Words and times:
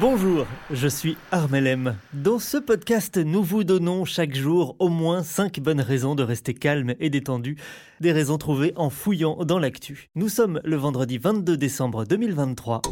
Bonjour, 0.00 0.46
je 0.70 0.86
suis 0.86 1.16
Armelem. 1.32 1.96
Dans 2.12 2.38
ce 2.38 2.56
podcast, 2.56 3.16
nous 3.16 3.42
vous 3.42 3.64
donnons 3.64 4.04
chaque 4.04 4.34
jour 4.34 4.76
au 4.78 4.88
moins 4.88 5.24
5 5.24 5.58
bonnes 5.58 5.80
raisons 5.80 6.14
de 6.14 6.22
rester 6.22 6.54
calme 6.54 6.94
et 7.00 7.10
détendu, 7.10 7.56
des 8.00 8.12
raisons 8.12 8.38
trouvées 8.38 8.72
en 8.76 8.88
fouillant 8.88 9.44
dans 9.44 9.58
l'actu. 9.58 10.10
Nous 10.14 10.28
sommes 10.28 10.60
le 10.64 10.76
vendredi 10.76 11.18
22 11.18 11.56
décembre 11.56 12.04
2023. 12.04 12.82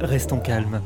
Restons 0.00 0.40
calmes. 0.40 0.82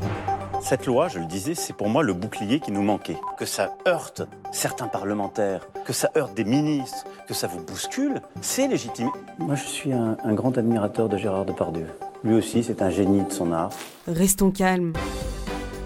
Cette 0.63 0.87
loi, 0.87 1.09
je 1.09 1.19
le 1.19 1.27
disais, 1.27 1.55
c'est 1.55 1.77
pour 1.77 1.89
moi 1.89 2.03
le 2.03 2.13
bouclier 2.13 2.61
qui 2.61 2.71
nous 2.73 2.83
manquait. 2.83 3.19
Que 3.39 3.45
ça 3.45 3.77
heurte 3.89 4.23
certains 4.53 4.89
parlementaires, 4.89 5.67
que 5.85 5.93
ça 5.93 6.11
heurte 6.17 6.35
des 6.35 6.45
ministres, 6.45 7.05
que 7.27 7.35
ça 7.35 7.47
vous 7.47 7.63
bouscule, 7.63 8.21
c'est 8.41 8.69
légitime. 8.69 9.11
Moi, 9.39 9.57
je 9.57 9.65
suis 9.65 9.93
un, 9.93 10.17
un 10.23 10.35
grand 10.35 10.57
admirateur 10.57 11.09
de 11.09 11.17
Gérard 11.17 11.45
Depardieu. 11.45 11.87
Lui 12.25 12.35
aussi, 12.35 12.63
c'est 12.63 12.83
un 12.83 12.91
génie 12.91 13.23
de 13.25 13.33
son 13.33 13.53
art. 13.53 13.71
Restons 14.07 14.51
calmes. 14.51 14.93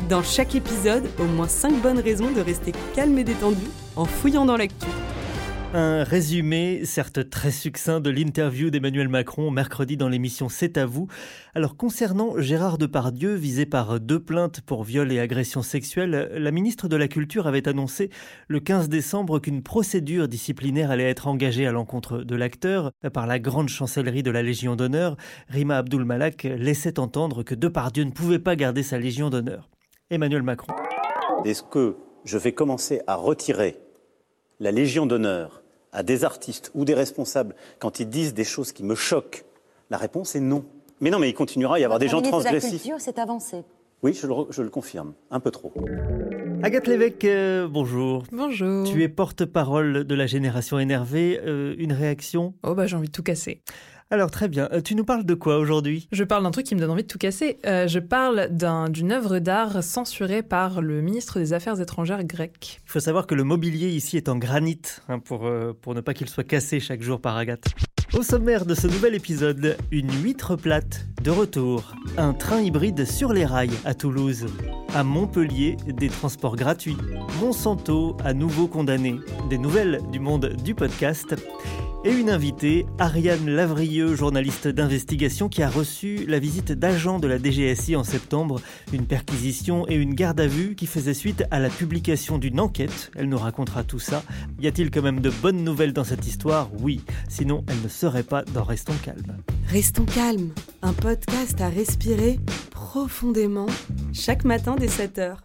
Dans 0.08 0.22
chaque 0.22 0.54
épisode, 0.54 1.08
au 1.20 1.24
moins 1.24 1.48
5 1.48 1.80
bonnes 1.82 2.00
raisons 2.00 2.30
de 2.30 2.40
rester 2.40 2.72
calme 2.94 3.18
et 3.18 3.24
détendu 3.24 3.66
en 3.96 4.04
fouillant 4.04 4.44
dans 4.44 4.56
l'actu. 4.56 4.86
Un 5.72 6.02
résumé, 6.02 6.84
certes 6.84 7.30
très 7.30 7.52
succinct, 7.52 8.00
de 8.00 8.10
l'interview 8.10 8.70
d'Emmanuel 8.70 9.08
Macron 9.08 9.52
mercredi 9.52 9.96
dans 9.96 10.08
l'émission 10.08 10.48
C'est 10.48 10.76
à 10.76 10.84
vous. 10.84 11.06
Alors 11.54 11.76
concernant 11.76 12.36
Gérard 12.38 12.76
Depardieu, 12.76 13.34
visé 13.34 13.66
par 13.66 14.00
deux 14.00 14.18
plaintes 14.18 14.62
pour 14.62 14.82
viol 14.82 15.12
et 15.12 15.20
agression 15.20 15.62
sexuelle, 15.62 16.28
la 16.34 16.50
ministre 16.50 16.88
de 16.88 16.96
la 16.96 17.06
Culture 17.06 17.46
avait 17.46 17.68
annoncé 17.68 18.10
le 18.48 18.58
15 18.58 18.88
décembre 18.88 19.38
qu'une 19.38 19.62
procédure 19.62 20.26
disciplinaire 20.26 20.90
allait 20.90 21.08
être 21.08 21.28
engagée 21.28 21.68
à 21.68 21.72
l'encontre 21.72 22.18
de 22.18 22.34
l'acteur. 22.34 22.90
Par 23.12 23.28
la 23.28 23.38
grande 23.38 23.68
chancellerie 23.68 24.24
de 24.24 24.32
la 24.32 24.42
Légion 24.42 24.74
d'honneur, 24.74 25.16
Rima 25.48 25.78
Abdul 25.78 26.04
Malak 26.04 26.42
laissait 26.42 26.98
entendre 26.98 27.44
que 27.44 27.54
Depardieu 27.54 28.02
ne 28.02 28.10
pouvait 28.10 28.40
pas 28.40 28.56
garder 28.56 28.82
sa 28.82 28.98
Légion 28.98 29.30
d'honneur. 29.30 29.70
Emmanuel 30.10 30.42
Macron. 30.42 30.74
Est-ce 31.44 31.62
que 31.62 31.94
je 32.24 32.38
vais 32.38 32.52
commencer 32.52 33.02
à 33.06 33.14
retirer 33.14 33.76
la 34.58 34.72
Légion 34.72 35.06
d'honneur 35.06 35.59
à 35.92 36.02
des 36.02 36.24
artistes 36.24 36.70
ou 36.74 36.84
des 36.84 36.94
responsables 36.94 37.54
quand 37.78 38.00
ils 38.00 38.08
disent 38.08 38.34
des 38.34 38.44
choses 38.44 38.72
qui 38.72 38.84
me 38.84 38.94
choquent 38.94 39.44
La 39.90 39.96
réponse 39.96 40.36
est 40.36 40.40
non. 40.40 40.64
Mais 41.00 41.10
non, 41.10 41.18
mais 41.18 41.28
il 41.30 41.34
continuera 41.34 41.76
à 41.76 41.78
y 41.78 41.84
avoir 41.84 41.98
des 41.98 42.08
gens 42.08 42.20
transgressifs. 42.22 42.86
c'est 42.98 43.18
avancé. 43.18 43.64
Oui, 44.02 44.14
je 44.14 44.26
le, 44.26 44.34
je 44.50 44.62
le 44.62 44.70
confirme, 44.70 45.12
un 45.30 45.40
peu 45.40 45.50
trop. 45.50 45.72
Agathe 46.62 46.86
Lévesque, 46.86 47.24
euh, 47.24 47.68
bonjour. 47.68 48.24
Bonjour. 48.32 48.84
Tu 48.84 49.02
es 49.02 49.08
porte-parole 49.08 50.04
de 50.04 50.14
la 50.14 50.26
génération 50.26 50.78
énervée. 50.78 51.40
Euh, 51.44 51.74
une 51.78 51.92
réaction? 51.92 52.54
Oh 52.62 52.74
bah 52.74 52.86
j'ai 52.86 52.96
envie 52.96 53.08
de 53.08 53.12
tout 53.12 53.22
casser. 53.22 53.62
Alors 54.12 54.30
très 54.30 54.48
bien. 54.48 54.68
Euh, 54.72 54.80
tu 54.80 54.96
nous 54.96 55.04
parles 55.04 55.24
de 55.24 55.34
quoi 55.34 55.58
aujourd'hui? 55.58 56.08
Je 56.10 56.24
parle 56.24 56.42
d'un 56.42 56.50
truc 56.50 56.66
qui 56.66 56.74
me 56.74 56.80
donne 56.80 56.90
envie 56.90 57.02
de 57.04 57.08
tout 57.08 57.18
casser. 57.18 57.58
Euh, 57.64 57.86
je 57.86 58.00
parle 58.00 58.48
d'un- 58.50 58.88
d'une 58.88 59.12
œuvre 59.12 59.38
d'art 59.38 59.84
censurée 59.84 60.42
par 60.42 60.80
le 60.80 61.00
ministre 61.00 61.38
des 61.38 61.52
Affaires 61.52 61.80
étrangères 61.80 62.24
grec. 62.24 62.80
Il 62.84 62.90
faut 62.90 62.98
savoir 62.98 63.28
que 63.28 63.36
le 63.36 63.44
mobilier 63.44 63.88
ici 63.88 64.16
est 64.16 64.28
en 64.28 64.36
granit, 64.36 64.80
hein, 65.08 65.20
pour, 65.20 65.46
euh, 65.46 65.72
pour 65.80 65.94
ne 65.94 66.00
pas 66.00 66.12
qu'il 66.12 66.28
soit 66.28 66.42
cassé 66.42 66.80
chaque 66.80 67.02
jour 67.02 67.20
par 67.20 67.36
Agathe. 67.36 67.66
Au 68.12 68.22
sommaire 68.24 68.66
de 68.66 68.74
ce 68.74 68.88
nouvel 68.88 69.14
épisode, 69.14 69.76
une 69.92 70.10
huître 70.24 70.56
plate 70.56 71.06
de 71.22 71.30
retour, 71.30 71.94
un 72.16 72.32
train 72.32 72.60
hybride 72.60 73.04
sur 73.04 73.32
les 73.32 73.44
rails 73.46 73.70
à 73.84 73.94
Toulouse, 73.94 74.46
à 74.92 75.04
Montpellier 75.04 75.76
des 75.86 76.08
transports 76.08 76.56
gratuits, 76.56 76.96
Monsanto 77.40 78.16
à 78.24 78.34
nouveau 78.34 78.66
condamné, 78.66 79.14
des 79.48 79.58
nouvelles 79.58 80.00
du 80.10 80.18
monde 80.18 80.56
du 80.64 80.74
podcast, 80.74 81.36
et 82.04 82.12
une 82.12 82.30
invitée, 82.30 82.86
Ariane 82.98 83.50
Lavrieux, 83.50 84.14
journaliste 84.14 84.68
d'investigation 84.68 85.48
qui 85.48 85.62
a 85.62 85.68
reçu 85.68 86.24
la 86.26 86.38
visite 86.38 86.72
d'agents 86.72 87.18
de 87.18 87.28
la 87.28 87.38
DGSI 87.38 87.94
en 87.96 88.04
septembre, 88.04 88.60
une 88.92 89.06
perquisition 89.06 89.86
et 89.88 89.94
une 89.94 90.14
garde 90.14 90.40
à 90.40 90.46
vue 90.46 90.74
qui 90.74 90.86
faisait 90.86 91.14
suite 91.14 91.44
à 91.50 91.58
la 91.58 91.68
publication 91.68 92.38
d'une 92.38 92.58
enquête. 92.60 93.10
Elle 93.16 93.28
nous 93.28 93.38
racontera 93.38 93.84
tout 93.84 93.98
ça. 93.98 94.22
Y 94.60 94.68
a-t-il 94.68 94.90
quand 94.90 95.02
même 95.02 95.20
de 95.20 95.30
bonnes 95.30 95.62
nouvelles 95.62 95.92
dans 95.92 96.04
cette 96.04 96.26
histoire? 96.26 96.70
Oui, 96.80 97.02
sinon 97.28 97.64
elle 97.68 97.82
ne 97.82 97.88
serait 97.88 98.22
pas 98.22 98.44
dans 98.44 98.64
Restons 98.64 98.96
calmes. 99.04 99.36
Restons 99.68 100.06
calmes. 100.06 100.52
Un 100.82 100.94
podcast 100.94 101.60
à 101.60 101.68
respirer 101.68 102.40
profondément 102.70 103.66
chaque 104.12 104.44
matin 104.44 104.76
dès 104.78 104.86
7h. 104.86 105.36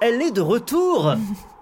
Elle 0.00 0.22
est 0.22 0.32
de 0.32 0.40
retour 0.40 1.16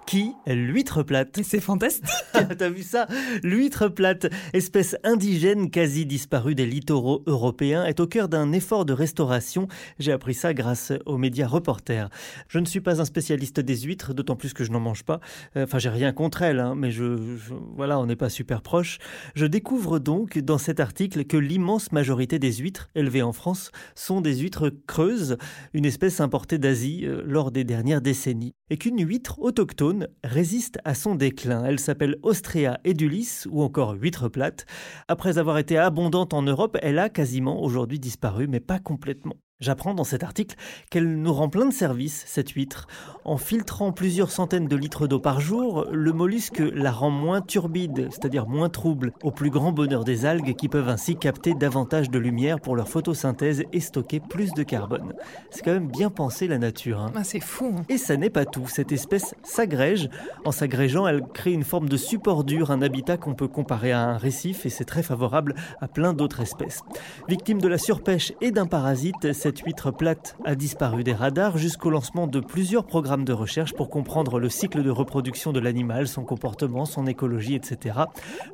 Qui 0.07 0.33
L'huître 0.47 1.03
plate. 1.03 1.41
C'est 1.43 1.61
fantastique 1.61 2.05
T'as 2.59 2.69
vu 2.69 2.83
ça 2.83 3.07
L'huître 3.43 3.89
plate, 3.89 4.27
espèce 4.53 4.97
indigène 5.03 5.71
quasi 5.71 6.05
disparue 6.05 6.55
des 6.55 6.67
littoraux 6.67 7.23
européens, 7.27 7.85
est 7.87 8.01
au 8.01 8.07
cœur 8.07 8.29
d'un 8.29 8.53
effort 8.53 8.85
de 8.85 8.93
restauration. 8.93 9.67
J'ai 9.99 10.13
appris 10.13 10.35
ça 10.35 10.53
grâce 10.53 10.93
aux 11.07 11.17
médias 11.17 11.47
reporters. 11.49 12.11
Je 12.49 12.59
ne 12.59 12.67
suis 12.67 12.81
pas 12.83 13.01
un 13.01 13.07
spécialiste 13.07 13.61
des 13.61 13.77
huîtres, 13.79 14.13
d'autant 14.13 14.37
plus 14.37 14.53
que 14.53 14.63
je 14.63 14.71
n'en 14.73 14.81
mange 14.81 15.05
pas. 15.05 15.21
Euh, 15.57 15.65
Enfin, 15.65 15.79
j'ai 15.79 15.89
rien 15.89 16.13
contre 16.13 16.43
elles, 16.43 16.61
hein, 16.61 16.75
mais 16.77 16.91
je, 16.91 17.17
je- 17.17 17.55
voilà, 17.75 17.99
on 17.99 18.05
n'est 18.07 18.15
pas 18.17 18.29
super 18.29 18.61
proches. 18.61 18.99
Je 19.35 19.47
découvre 19.47 19.99
donc 19.99 20.39
dans 20.39 20.59
cet 20.59 20.79
article 20.81 21.25
que 21.25 21.39
l'immense 21.39 21.91
majorité 21.93 22.39
des 22.39 22.53
huîtres 22.53 22.91
élevées 22.95 23.23
en 23.23 23.33
France 23.33 23.71
sont 23.95 24.21
des 24.21 24.37
huîtres 24.37 24.71
creuses, 24.87 25.39
une 25.73 25.87
espèce 25.87 26.21
importée 26.21 26.59
d'Asie 26.59 27.07
euh, 27.07 27.23
lors 27.25 27.51
des 27.51 27.65
dernières 27.65 28.03
décennies, 28.03 28.55
et 28.69 28.77
qu'une 28.77 29.01
huître 29.05 29.41
autochtone 29.41 29.94
résiste 30.23 30.79
à 30.85 30.95
son 30.95 31.15
déclin. 31.15 31.65
Elle 31.65 31.79
s'appelle 31.79 32.17
Ostrea 32.23 32.79
edulis 32.85 33.45
ou 33.51 33.63
encore 33.63 33.93
huître 33.93 34.29
plate. 34.29 34.67
Après 35.09 35.39
avoir 35.39 35.59
été 35.59 35.79
abondante 35.79 36.35
en 36.35 36.43
Europe, 36.43 36.77
elle 36.83 36.99
a 36.99 37.09
quasiment 37.09 37.63
aujourd'hui 37.63 37.99
disparu, 37.99 38.47
mais 38.49 38.61
pas 38.61 38.79
complètement. 38.79 39.37
J'apprends 39.61 39.95
dans 39.95 40.03
cet 40.03 40.25
article 40.25 40.57
qu'elle 40.91 41.17
nous 41.23 41.33
rend 41.33 41.49
plein 41.49 41.67
de 41.67 41.73
services, 41.73 42.25
cette 42.27 42.51
huître. 42.51 42.89
En 43.25 43.37
filtrant 43.37 43.93
plusieurs 43.93 44.33
centaines 44.33 44.67
de 44.67 44.75
litres 44.75 45.07
d'eau 45.07 45.21
par 45.21 45.41
jour, 45.41 45.87
le 45.93 46.13
mollusque 46.13 46.61
la 46.75 46.91
rend 46.91 47.11
moins 47.11 47.41
turbide, 47.41 48.09
c'est-à-dire 48.11 48.49
moins 48.49 48.69
trouble, 48.69 49.13
au 49.23 49.31
plus 49.31 49.51
grand 49.51 49.71
bonheur 49.71 50.03
des 50.03 50.27
algues 50.27 50.57
qui 50.57 50.69
peuvent 50.69 50.89
ainsi 50.89 51.15
capter 51.17 51.55
davantage 51.55 52.11
de 52.11 52.19
lumière 52.19 52.59
pour 52.61 52.75
leur 52.75 52.89
photosynthèse 52.89 53.63
et 53.73 53.79
stocker 53.79 54.19
plus 54.19 54.53
de 54.55 54.65
carbone. 54.65 55.13
C'est 55.51 55.65
quand 55.65 55.73
même 55.73 55.89
bien 55.89 56.11
pensé 56.11 56.49
la 56.49 56.59
nature. 56.59 56.99
hein. 57.01 57.13
Ah, 57.15 57.23
C'est 57.23 57.39
fou. 57.39 57.77
hein. 57.79 57.83
Et 57.89 57.97
ça 57.97 58.17
n'est 58.17 58.31
pas 58.31 58.47
tout, 58.47 58.67
cette 58.67 58.91
espèce 58.91 59.37
s'agrège. 59.45 60.11
En 60.45 60.51
s'agrégeant, 60.51 61.07
elle 61.07 61.23
crée 61.33 61.53
une 61.53 61.63
forme 61.65 61.89
de 61.89 61.97
support 61.97 62.43
dur, 62.43 62.73
un 62.73 62.83
habitat 62.83 63.17
qu'on 63.19 63.35
peut 63.35 63.49
comparer 63.49 63.93
à 63.93 64.01
un 64.01 64.17
récif 64.17 64.67
et 64.67 64.71
c'est 64.71 64.85
très 64.85 65.05
favorable 65.05 65.55
à 65.81 65.87
plein 65.87 66.13
d'autres 66.13 66.41
espèces. 66.41 66.81
Victime 67.29 67.61
de 67.61 67.69
la 67.69 67.79
surpêche 67.79 68.33
et 68.41 68.51
d'un 68.51 68.67
parasite, 68.67 69.33
cette 69.45 69.59
huître 69.59 69.91
plate 69.91 70.39
a 70.47 70.55
disparu 70.55 71.05
des 71.05 71.13
radars 71.13 71.59
jusqu'au 71.59 71.91
lancement 71.91 72.27
de 72.27 72.41
plusieurs 72.41 72.87
programmes 72.87 73.27
de 73.27 73.35
recherche 73.35 73.75
pour 73.75 73.91
comprendre 73.91 74.41
le 74.41 74.49
cycle 74.49 74.83
de 74.83 74.89
reproduction 74.89 75.53
de 75.53 75.61
l'animal, 75.61 76.09
son 76.09 76.25
comportement, 76.25 76.87
son 76.87 77.07
écologie, 77.07 77.55
etc. 77.55 77.99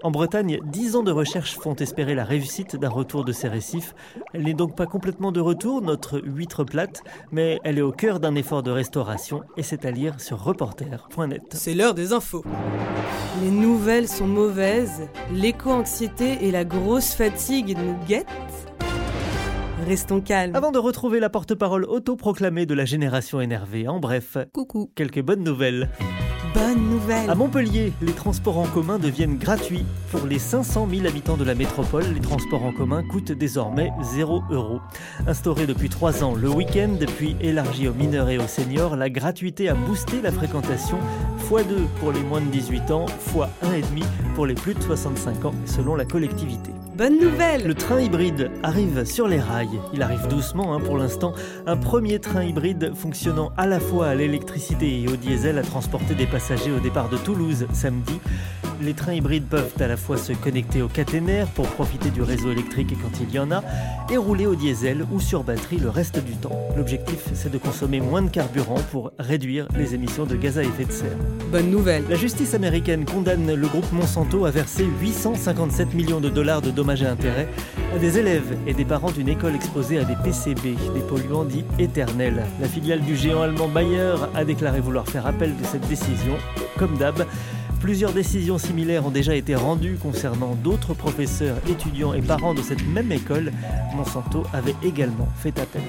En 0.02 0.10
Bretagne, 0.10 0.58
10 0.64 0.96
ans 0.96 1.04
de 1.04 1.12
recherche 1.12 1.56
font 1.56 1.76
espérer 1.76 2.16
la 2.16 2.24
réussite 2.24 2.74
d'un 2.74 2.88
retour 2.88 3.24
de 3.24 3.30
ces 3.30 3.46
récifs. 3.46 3.94
Elle 4.34 4.42
n'est 4.42 4.52
donc 4.52 4.74
pas 4.74 4.86
complètement 4.86 5.30
de 5.30 5.38
retour, 5.38 5.80
notre 5.80 6.18
huître 6.18 6.64
plate, 6.64 7.04
mais 7.30 7.60
elle 7.62 7.78
est 7.78 7.82
au 7.82 7.92
cœur 7.92 8.18
d'un 8.18 8.34
effort 8.34 8.64
de 8.64 8.72
restauration 8.72 9.44
et 9.56 9.62
c'est 9.62 9.84
à 9.84 9.92
lire 9.92 10.18
sur 10.18 10.42
reporter.net. 10.42 11.42
C'est 11.52 11.74
l'heure 11.74 11.94
des 11.94 12.12
infos. 12.12 12.44
Les 13.44 13.52
nouvelles 13.52 14.08
sont 14.08 14.26
mauvaises, 14.26 15.02
l'éco-anxiété 15.32 16.38
et 16.40 16.50
la 16.50 16.64
grosse 16.64 17.14
fatigue 17.14 17.78
nous 17.78 17.94
guettent. 18.08 18.69
Restons 19.86 20.20
calmes. 20.20 20.54
Avant 20.54 20.72
de 20.72 20.78
retrouver 20.78 21.20
la 21.20 21.30
porte-parole 21.30 21.84
autoproclamée 21.84 22.66
de 22.66 22.74
la 22.74 22.84
génération 22.84 23.40
énervée, 23.40 23.88
en 23.88 23.98
bref, 23.98 24.36
Coucou. 24.52 24.90
quelques 24.94 25.20
bonnes 25.22 25.42
nouvelles. 25.42 25.88
Bonne 26.54 26.88
nouvelle. 26.88 27.30
À 27.30 27.34
Montpellier, 27.34 27.92
les 28.00 28.12
transports 28.12 28.58
en 28.58 28.66
commun 28.66 28.98
deviennent 28.98 29.38
gratuits. 29.38 29.84
Pour 30.10 30.26
les 30.26 30.38
500 30.38 30.88
000 30.92 31.06
habitants 31.06 31.36
de 31.36 31.44
la 31.44 31.54
métropole, 31.54 32.04
les 32.12 32.20
transports 32.20 32.64
en 32.64 32.72
commun 32.72 33.02
coûtent 33.02 33.32
désormais 33.32 33.92
0 34.02 34.42
euros. 34.50 34.80
Instauré 35.26 35.66
depuis 35.66 35.88
3 35.88 36.24
ans 36.24 36.34
le 36.34 36.48
week-end, 36.48 36.96
puis 37.16 37.36
élargi 37.40 37.88
aux 37.88 37.94
mineurs 37.94 38.28
et 38.28 38.38
aux 38.38 38.46
seniors, 38.46 38.96
la 38.96 39.10
gratuité 39.10 39.68
a 39.68 39.74
boosté 39.74 40.20
la 40.22 40.32
fréquentation 40.32 40.98
x2 41.48 41.86
pour 42.00 42.12
les 42.12 42.22
moins 42.22 42.40
de 42.40 42.50
18 42.50 42.90
ans, 42.90 43.06
x 43.06 43.34
1,5 43.62 44.04
pour 44.34 44.46
les 44.46 44.54
plus 44.54 44.74
de 44.74 44.82
65 44.82 45.44
ans, 45.44 45.54
selon 45.66 45.94
la 45.94 46.04
collectivité. 46.04 46.70
Bonne 46.96 47.18
nouvelle 47.18 47.66
Le 47.66 47.74
train 47.74 48.00
hybride 48.00 48.50
arrive 48.62 49.04
sur 49.04 49.26
les 49.26 49.40
rails. 49.40 49.80
Il 49.94 50.02
arrive 50.02 50.26
doucement 50.28 50.74
hein, 50.74 50.80
pour 50.80 50.98
l'instant. 50.98 51.32
Un 51.66 51.78
premier 51.78 52.18
train 52.18 52.44
hybride 52.44 52.92
fonctionnant 52.94 53.52
à 53.56 53.66
la 53.66 53.80
fois 53.80 54.08
à 54.08 54.14
l'électricité 54.14 55.00
et 55.00 55.08
au 55.08 55.16
diesel 55.16 55.56
a 55.56 55.62
transporté 55.62 56.14
des 56.14 56.26
passagers 56.26 56.39
au 56.76 56.80
départ 56.80 57.08
de 57.08 57.18
Toulouse 57.18 57.66
samedi. 57.72 58.18
Les 58.82 58.94
trains 58.94 59.12
hybrides 59.12 59.44
peuvent 59.44 59.74
à 59.78 59.86
la 59.86 59.98
fois 59.98 60.16
se 60.16 60.32
connecter 60.32 60.80
au 60.80 60.88
caténaire 60.88 61.46
pour 61.48 61.66
profiter 61.66 62.08
du 62.08 62.22
réseau 62.22 62.50
électrique 62.50 62.94
quand 63.02 63.20
il 63.20 63.30
y 63.30 63.38
en 63.38 63.50
a 63.50 63.62
et 64.10 64.16
rouler 64.16 64.46
au 64.46 64.54
diesel 64.54 65.04
ou 65.12 65.20
sur 65.20 65.44
batterie 65.44 65.76
le 65.76 65.90
reste 65.90 66.24
du 66.24 66.32
temps. 66.32 66.58
L'objectif, 66.76 67.18
c'est 67.34 67.52
de 67.52 67.58
consommer 67.58 68.00
moins 68.00 68.22
de 68.22 68.30
carburant 68.30 68.80
pour 68.90 69.12
réduire 69.18 69.68
les 69.76 69.94
émissions 69.94 70.24
de 70.24 70.34
gaz 70.34 70.56
à 70.56 70.62
effet 70.62 70.86
de 70.86 70.92
serre. 70.92 71.16
Bonne 71.52 71.70
nouvelle 71.70 72.04
La 72.08 72.16
justice 72.16 72.54
américaine 72.54 73.04
condamne 73.04 73.54
le 73.54 73.68
groupe 73.68 73.92
Monsanto 73.92 74.46
à 74.46 74.50
verser 74.50 74.86
857 75.02 75.92
millions 75.92 76.20
de 76.20 76.30
dollars 76.30 76.62
de 76.62 76.70
dommages 76.70 77.02
et 77.02 77.06
intérêts 77.06 77.48
à 77.94 77.98
des 77.98 78.18
élèves 78.18 78.56
et 78.66 78.72
des 78.72 78.86
parents 78.86 79.10
d'une 79.10 79.28
école 79.28 79.56
exposée 79.56 79.98
à 79.98 80.04
des 80.04 80.16
PCB, 80.24 80.76
des 80.94 81.00
polluants 81.06 81.44
dits 81.44 81.64
éternels. 81.78 82.44
La 82.60 82.68
filiale 82.68 83.00
du 83.00 83.14
géant 83.14 83.42
allemand 83.42 83.68
Bayer 83.68 84.14
a 84.34 84.44
déclaré 84.44 84.80
vouloir 84.80 85.06
faire 85.06 85.26
appel 85.26 85.54
de 85.54 85.64
cette 85.64 85.86
décision. 85.86 86.29
Comme 86.78 86.96
d'hab, 86.96 87.26
Plusieurs 87.80 88.12
décisions 88.12 88.58
similaires 88.58 89.06
ont 89.06 89.10
déjà 89.10 89.34
été 89.34 89.54
rendues 89.54 89.96
concernant 89.96 90.54
d'autres 90.54 90.92
professeurs, 90.92 91.56
étudiants 91.66 92.12
et 92.12 92.20
parents 92.20 92.52
de 92.52 92.60
cette 92.60 92.86
même 92.86 93.10
école. 93.10 93.52
Monsanto 93.96 94.42
avait 94.52 94.74
également 94.82 95.28
fait 95.36 95.58
appel. 95.58 95.80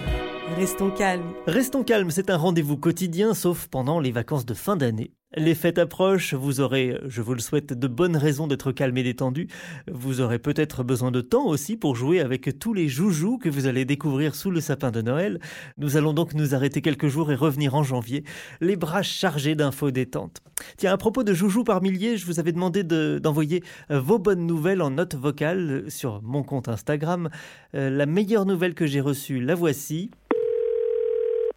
Restons 0.57 0.89
calmes. 0.89 1.33
Restons 1.47 1.83
calmes, 1.83 2.09
c'est 2.09 2.29
un 2.29 2.37
rendez-vous 2.37 2.77
quotidien, 2.77 3.33
sauf 3.33 3.67
pendant 3.67 3.99
les 3.99 4.11
vacances 4.11 4.45
de 4.45 4.53
fin 4.53 4.77
d'année. 4.77 5.11
Les 5.37 5.55
fêtes 5.55 5.79
approchent, 5.79 6.33
vous 6.33 6.59
aurez, 6.59 6.99
je 7.07 7.21
vous 7.21 7.33
le 7.33 7.39
souhaite, 7.39 7.71
de 7.71 7.87
bonnes 7.87 8.17
raisons 8.17 8.47
d'être 8.47 8.73
calme 8.73 8.97
et 8.97 9.03
détendu. 9.03 9.47
Vous 9.89 10.19
aurez 10.19 10.39
peut-être 10.39 10.83
besoin 10.83 11.09
de 11.09 11.21
temps 11.21 11.45
aussi 11.45 11.77
pour 11.77 11.95
jouer 11.95 12.19
avec 12.19 12.59
tous 12.59 12.73
les 12.73 12.89
joujoux 12.89 13.37
que 13.37 13.47
vous 13.47 13.65
allez 13.65 13.85
découvrir 13.85 14.35
sous 14.35 14.51
le 14.51 14.59
sapin 14.59 14.91
de 14.91 15.01
Noël. 15.01 15.39
Nous 15.77 15.95
allons 15.95 16.11
donc 16.11 16.33
nous 16.33 16.53
arrêter 16.53 16.81
quelques 16.81 17.07
jours 17.07 17.31
et 17.31 17.35
revenir 17.35 17.75
en 17.75 17.83
janvier, 17.83 18.25
les 18.59 18.75
bras 18.75 19.03
chargés 19.03 19.55
d'infos 19.55 19.91
détentes. 19.91 20.41
Tiens, 20.75 20.91
à 20.91 20.97
propos 20.97 21.23
de 21.23 21.33
joujoux 21.33 21.63
par 21.63 21.81
milliers, 21.81 22.17
je 22.17 22.25
vous 22.25 22.41
avais 22.41 22.51
demandé 22.51 22.83
d'envoyer 22.83 23.63
vos 23.89 24.19
bonnes 24.19 24.45
nouvelles 24.45 24.81
en 24.81 24.91
note 24.91 25.15
vocale 25.15 25.85
sur 25.87 26.21
mon 26.23 26.43
compte 26.43 26.67
Instagram. 26.67 27.29
Euh, 27.73 27.89
la 27.89 28.05
meilleure 28.05 28.45
nouvelle 28.45 28.73
que 28.73 28.85
j'ai 28.85 28.99
reçue, 28.99 29.39
la 29.39 29.55
voici. 29.55 30.11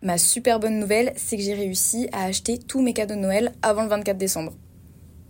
Ma 0.04 0.18
super 0.18 0.60
bonne 0.60 0.78
nouvelle, 0.78 1.14
c'est 1.16 1.38
que 1.38 1.42
j'ai 1.42 1.54
réussi 1.54 2.10
à 2.12 2.24
acheter 2.24 2.58
tous 2.58 2.82
mes 2.82 2.92
cadeaux 2.92 3.14
de 3.14 3.20
Noël 3.20 3.52
avant 3.62 3.84
le 3.84 3.88
24 3.88 4.18
décembre. 4.18 4.52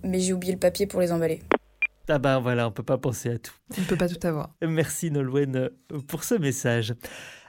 Mais 0.03 0.19
j'ai 0.19 0.33
oublié 0.33 0.53
le 0.53 0.59
papier 0.59 0.89
pour 0.89 1.01
les 1.01 1.13
emballer. 1.13 1.41
Ah 2.09 2.19
ben 2.19 2.41
voilà, 2.41 2.67
on 2.67 2.73
peut 2.73 2.83
pas 2.83 2.99
penser 2.99 3.31
à 3.31 3.39
tout. 3.39 3.55
On 3.79 3.81
ne 3.81 3.87
peut 3.87 3.97
pas 3.97 4.09
tout 4.09 4.27
avoir. 4.27 4.51
Merci 4.67 5.13
Nolwenn 5.13 5.71
pour 6.09 6.25
ce 6.25 6.35
message. 6.35 6.93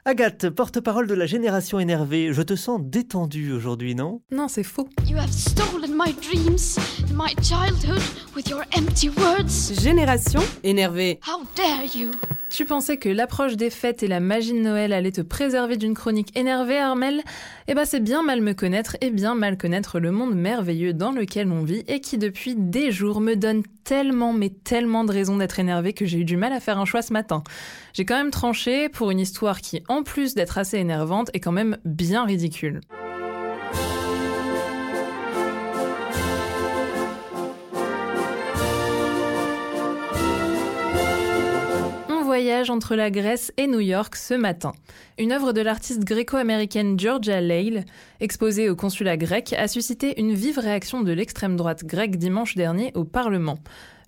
Agathe, 0.06 0.52
porte-parole 0.52 1.08
de 1.08 1.16
la 1.16 1.26
génération 1.26 1.80
énervée, 1.80 2.32
je 2.32 2.44
te 2.44 2.56
sens 2.56 2.80
détendue 2.80 3.52
aujourd'hui, 3.54 3.96
non? 3.96 4.22
Non, 4.32 4.48
c'est 4.48 4.62
faux. 4.62 4.88
You 5.08 5.18
have 5.18 5.32
stolen 5.32 5.98
my 5.98 6.14
dreams 6.14 6.78
and 7.10 7.16
my 7.18 7.34
childhood 7.42 8.04
with 8.36 8.48
your 8.48 8.62
empty 8.78 9.10
words. 9.10 9.74
Génération 9.82 10.42
énervée. 10.64 11.20
How 11.28 11.42
dare 11.56 11.86
you? 11.96 12.12
Tu 12.56 12.64
pensais 12.64 12.96
que 12.96 13.10
l'approche 13.10 13.58
des 13.58 13.70
fêtes 13.70 14.02
et 14.02 14.08
la 14.08 14.22
magie 14.22 14.54
de 14.54 14.60
Noël 14.60 14.94
allaient 14.94 15.12
te 15.12 15.20
préserver 15.20 15.76
d'une 15.76 15.94
chronique 15.94 16.32
énervée, 16.38 16.78
Armel? 16.78 17.22
Eh 17.68 17.74
ben 17.74 17.84
c'est 17.84 18.00
bien 18.00 18.24
mal 18.24 18.40
me 18.40 18.54
connaître 18.54 18.96
et 19.02 19.10
bien 19.12 19.36
mal 19.36 19.58
connaître 19.58 20.00
le 20.00 20.12
monde 20.12 20.36
merveilleux 20.36 20.94
dans 20.94 21.12
lequel 21.12 21.52
on 21.52 21.64
vit 21.64 21.84
et 21.90 22.00
qui 22.00 22.18
depuis 22.18 22.56
des 22.56 22.94
jours 22.94 23.20
me 23.20 23.36
donne 23.36 23.64
tellement 23.84 24.32
mais 24.32 24.52
tellement 24.64 25.04
de 25.04 25.12
raisons 25.12 25.36
d'être 25.36 25.60
énervé 25.60 25.92
que 25.92 26.06
j'ai 26.06 26.20
eu 26.20 26.26
du 26.26 26.38
mal 26.38 26.54
à 26.54 26.62
faire 26.62 26.80
un 26.80 26.86
choix 26.86 27.02
ce 27.02 27.12
matin. 27.12 27.44
J'ai 27.92 28.06
quand 28.06 28.16
même 28.16 28.32
tranché 28.32 28.88
pour 28.88 29.12
une 29.12 29.20
histoire 29.20 29.60
qui, 29.60 29.84
en 29.90 30.04
plus 30.04 30.34
d'être 30.34 30.58
assez 30.58 30.78
énervante, 30.78 31.30
est 31.34 31.42
quand 31.42 31.52
même 31.52 31.78
bien 31.84 32.24
ridicule. 32.24 32.80
Entre 42.70 42.96
la 42.96 43.10
Grèce 43.10 43.52
et 43.58 43.66
New 43.66 43.80
York 43.80 44.16
ce 44.16 44.36
matin. 44.36 44.74
Une 45.18 45.32
œuvre 45.32 45.52
de 45.52 45.62
l'artiste 45.62 46.04
gréco-américaine 46.04 47.00
Georgia 47.00 47.42
Leil, 47.42 47.84
exposée 48.20 48.70
au 48.70 48.76
consulat 48.76 49.18
grec, 49.18 49.54
a 49.58 49.68
suscité 49.68 50.20
une 50.20 50.34
vive 50.34 50.60
réaction 50.60 51.02
de 51.02 51.12
l'extrême 51.12 51.56
droite 51.56 51.84
grecque 51.86 52.18
dimanche 52.18 52.56
dernier 52.56 52.92
au 52.94 53.04
Parlement. 53.04 53.58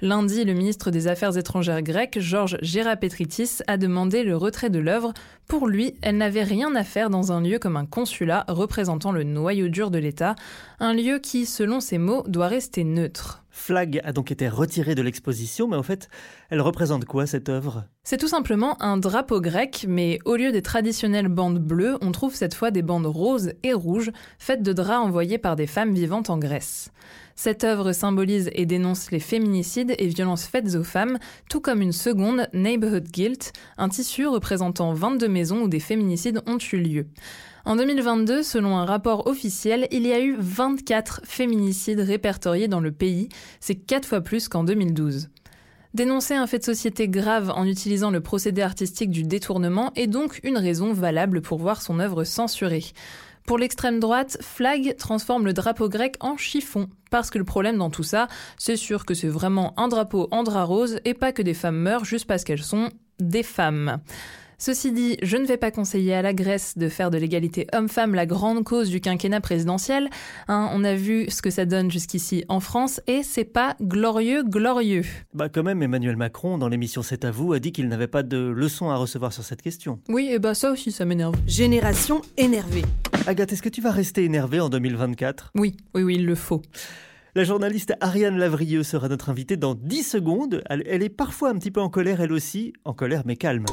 Lundi, 0.01 0.45
le 0.45 0.53
ministre 0.53 0.91
des 0.91 1.07
Affaires 1.07 1.37
étrangères 1.37 1.81
grec, 1.81 2.19
Georges 2.19 2.59
Gerapetritis, 2.61 3.63
a 3.65 3.77
demandé 3.77 4.23
le 4.23 4.37
retrait 4.37 4.69
de 4.69 4.77
l'œuvre. 4.77 5.11
Pour 5.47 5.67
lui, 5.67 5.95
elle 6.03 6.17
n'avait 6.17 6.43
rien 6.43 6.75
à 6.75 6.83
faire 6.83 7.09
dans 7.09 7.31
un 7.31 7.41
lieu 7.41 7.57
comme 7.57 7.77
un 7.77 7.87
consulat 7.87 8.45
représentant 8.47 9.11
le 9.11 9.23
noyau 9.23 9.69
dur 9.69 9.89
de 9.89 9.97
l'État, 9.97 10.35
un 10.79 10.93
lieu 10.93 11.17
qui, 11.17 11.47
selon 11.47 11.79
ses 11.79 11.97
mots, 11.97 12.23
doit 12.27 12.47
rester 12.47 12.83
neutre. 12.83 13.43
Flag 13.49 13.99
a 14.03 14.13
donc 14.13 14.29
été 14.29 14.47
retirée 14.47 14.93
de 14.93 15.01
l'exposition, 15.01 15.67
mais 15.67 15.77
en 15.77 15.83
fait, 15.83 16.09
elle 16.51 16.61
représente 16.61 17.05
quoi 17.05 17.25
cette 17.25 17.49
œuvre? 17.49 17.85
C'est 18.03 18.17
tout 18.17 18.27
simplement 18.27 18.79
un 18.83 18.97
drapeau 18.97 19.41
grec, 19.41 19.85
mais 19.87 20.19
au 20.25 20.35
lieu 20.35 20.51
des 20.51 20.61
traditionnelles 20.61 21.27
bandes 21.27 21.57
bleues, 21.57 21.97
on 22.01 22.11
trouve 22.11 22.35
cette 22.35 22.53
fois 22.53 22.69
des 22.69 22.83
bandes 22.83 23.07
roses 23.07 23.53
et 23.63 23.73
rouges, 23.73 24.11
faites 24.37 24.61
de 24.61 24.73
draps 24.73 25.07
envoyés 25.07 25.39
par 25.39 25.55
des 25.55 25.65
femmes 25.65 25.95
vivantes 25.95 26.29
en 26.29 26.37
Grèce. 26.37 26.91
Cette 27.39 27.63
œuvre 27.63 27.91
symbolise 27.91 28.49
et 28.53 28.65
dénonce 28.65 29.11
les 29.11 29.19
féminicides 29.19 29.93
et 29.99 30.07
violences 30.07 30.47
faites 30.47 30.73
aux 30.73 30.83
femmes, 30.83 31.19
tout 31.51 31.61
comme 31.61 31.83
une 31.83 31.91
seconde, 31.91 32.47
Neighborhood 32.51 33.07
Guilt, 33.11 33.53
un 33.77 33.89
tissu 33.89 34.25
représentant 34.25 34.91
22 34.93 35.27
maisons 35.27 35.61
où 35.61 35.67
des 35.67 35.79
féminicides 35.79 36.41
ont 36.47 36.57
eu 36.57 36.77
lieu. 36.77 37.05
En 37.63 37.75
2022, 37.75 38.41
selon 38.41 38.75
un 38.75 38.85
rapport 38.85 39.27
officiel, 39.27 39.87
il 39.91 40.07
y 40.07 40.13
a 40.13 40.19
eu 40.19 40.35
24 40.39 41.21
féminicides 41.25 41.99
répertoriés 41.99 42.67
dans 42.67 42.79
le 42.79 42.91
pays. 42.91 43.29
C'est 43.59 43.75
quatre 43.75 44.07
fois 44.07 44.21
plus 44.21 44.47
qu'en 44.47 44.63
2012. 44.63 45.29
Dénoncer 45.93 46.33
un 46.33 46.47
fait 46.47 46.59
de 46.59 46.63
société 46.63 47.07
grave 47.07 47.51
en 47.55 47.65
utilisant 47.65 48.09
le 48.09 48.19
procédé 48.19 48.63
artistique 48.63 49.11
du 49.11 49.23
détournement 49.23 49.91
est 49.95 50.07
donc 50.07 50.39
une 50.43 50.57
raison 50.57 50.91
valable 50.91 51.41
pour 51.41 51.59
voir 51.59 51.83
son 51.83 51.99
œuvre 51.99 52.23
censurée. 52.23 52.83
Pour 53.47 53.57
l'extrême 53.57 54.01
droite, 54.01 54.37
Flag 54.41 54.97
transforme 54.97 55.45
le 55.45 55.53
drapeau 55.53 55.87
grec 55.87 56.17
en 56.19 56.35
chiffon, 56.35 56.89
parce 57.09 57.29
que 57.29 57.37
le 57.37 57.45
problème 57.45 57.77
dans 57.77 57.89
tout 57.89 58.03
ça, 58.03 58.27
c'est 58.57 58.75
sûr 58.75 59.05
que 59.05 59.13
c'est 59.13 59.29
vraiment 59.29 59.73
un 59.79 59.87
drapeau 59.87 60.27
en 60.31 60.43
drap 60.43 60.65
rose 60.65 60.99
et 61.05 61.13
pas 61.13 61.31
que 61.31 61.41
des 61.41 61.53
femmes 61.53 61.77
meurent 61.77 62.03
juste 62.03 62.25
parce 62.25 62.43
qu'elles 62.43 62.61
sont 62.61 62.89
des 63.19 63.43
femmes. 63.43 64.01
Ceci 64.57 64.91
dit, 64.91 65.17
je 65.21 65.37
ne 65.37 65.45
vais 65.45 65.55
pas 65.55 65.71
conseiller 65.71 66.13
à 66.13 66.21
la 66.21 66.33
Grèce 66.33 66.77
de 66.77 66.89
faire 66.89 67.09
de 67.09 67.17
l'égalité 67.17 67.67
homme-femme 67.73 68.15
la 68.15 68.25
grande 68.25 68.65
cause 68.65 68.89
du 68.89 68.99
quinquennat 68.99 69.39
présidentiel. 69.39 70.09
Hein, 70.49 70.69
on 70.73 70.83
a 70.83 70.95
vu 70.95 71.29
ce 71.29 71.41
que 71.41 71.49
ça 71.49 71.63
donne 71.63 71.89
jusqu'ici 71.89 72.43
en 72.49 72.59
France 72.59 72.99
et 73.07 73.23
c'est 73.23 73.45
pas 73.45 73.77
glorieux, 73.81 74.43
glorieux. 74.43 75.05
Bah 75.33 75.47
quand 75.47 75.63
même, 75.63 75.81
Emmanuel 75.81 76.17
Macron, 76.17 76.57
dans 76.57 76.67
l'émission 76.67 77.01
C'est 77.01 77.23
à 77.23 77.31
vous, 77.31 77.53
a 77.53 77.59
dit 77.59 77.71
qu'il 77.71 77.87
n'avait 77.87 78.07
pas 78.07 78.23
de 78.23 78.39
leçon 78.39 78.89
à 78.89 78.97
recevoir 78.97 79.31
sur 79.31 79.43
cette 79.43 79.61
question. 79.61 80.01
Oui, 80.09 80.27
et 80.33 80.39
bah 80.39 80.53
ça 80.53 80.69
aussi, 80.69 80.91
ça 80.91 81.05
m'énerve. 81.05 81.35
Génération 81.45 82.21
énervée. 82.35 82.83
Agathe, 83.25 83.53
est-ce 83.53 83.61
que 83.61 83.69
tu 83.69 83.81
vas 83.81 83.91
rester 83.91 84.23
énervée 84.23 84.59
en 84.59 84.69
2024 84.69 85.51
Oui, 85.55 85.75
oui, 85.95 86.03
oui, 86.03 86.15
il 86.15 86.25
le 86.25 86.35
faut. 86.35 86.61
La 87.35 87.43
journaliste 87.43 87.93
Ariane 87.99 88.37
Lavrieux 88.37 88.83
sera 88.83 89.09
notre 89.09 89.29
invitée 89.29 89.57
dans 89.57 89.75
10 89.75 90.03
secondes. 90.03 90.63
elle 90.69 91.03
est 91.03 91.09
parfois 91.09 91.49
un 91.49 91.55
petit 91.55 91.71
peu 91.71 91.81
en 91.81 91.89
colère, 91.89 92.21
elle 92.21 92.31
aussi. 92.31 92.73
En 92.85 92.93
colère, 92.93 93.23
mais 93.25 93.35
calme. 93.35 93.65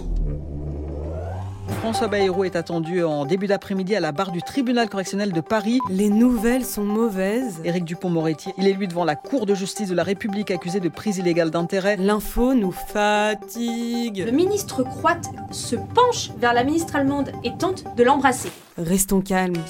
François 1.85 2.09
Bayrou 2.09 2.45
est 2.45 2.57
attendu 2.57 3.05
en 3.05 3.27
début 3.27 3.47
d'après-midi 3.47 3.95
à 3.95 4.01
la 4.01 4.11
barre 4.11 4.33
du 4.33 4.41
tribunal 4.41 4.89
correctionnel 4.89 5.33
de 5.33 5.41
Paris. 5.43 5.81
Les 5.91 6.09
nouvelles 6.09 6.65
sont 6.65 6.83
mauvaises. 6.83 7.61
Éric 7.63 7.85
Dupont-Moretti, 7.85 8.55
il 8.57 8.67
est 8.67 8.73
lui 8.73 8.89
devant 8.89 9.05
la 9.05 9.17
Cour 9.17 9.45
de 9.45 9.55
justice 9.55 9.91
de 9.91 9.95
la 9.95 10.03
République 10.03 10.51
accusé 10.51 10.81
de 10.81 10.89
prise 10.89 11.19
illégale 11.19 11.51
d'intérêt. 11.51 11.99
L'info 11.99 12.55
nous 12.55 12.73
fatigue. 12.73 14.25
Le 14.25 14.33
ministre 14.33 14.83
croate 14.83 15.27
se 15.51 15.77
penche 15.77 16.31
vers 16.39 16.55
la 16.55 16.65
ministre 16.65 16.97
allemande 16.97 17.33
et 17.45 17.53
tente 17.59 17.85
de 17.99 18.03
l'embrasser. 18.03 18.51
Restons 18.79 19.21
calmes. 19.21 19.63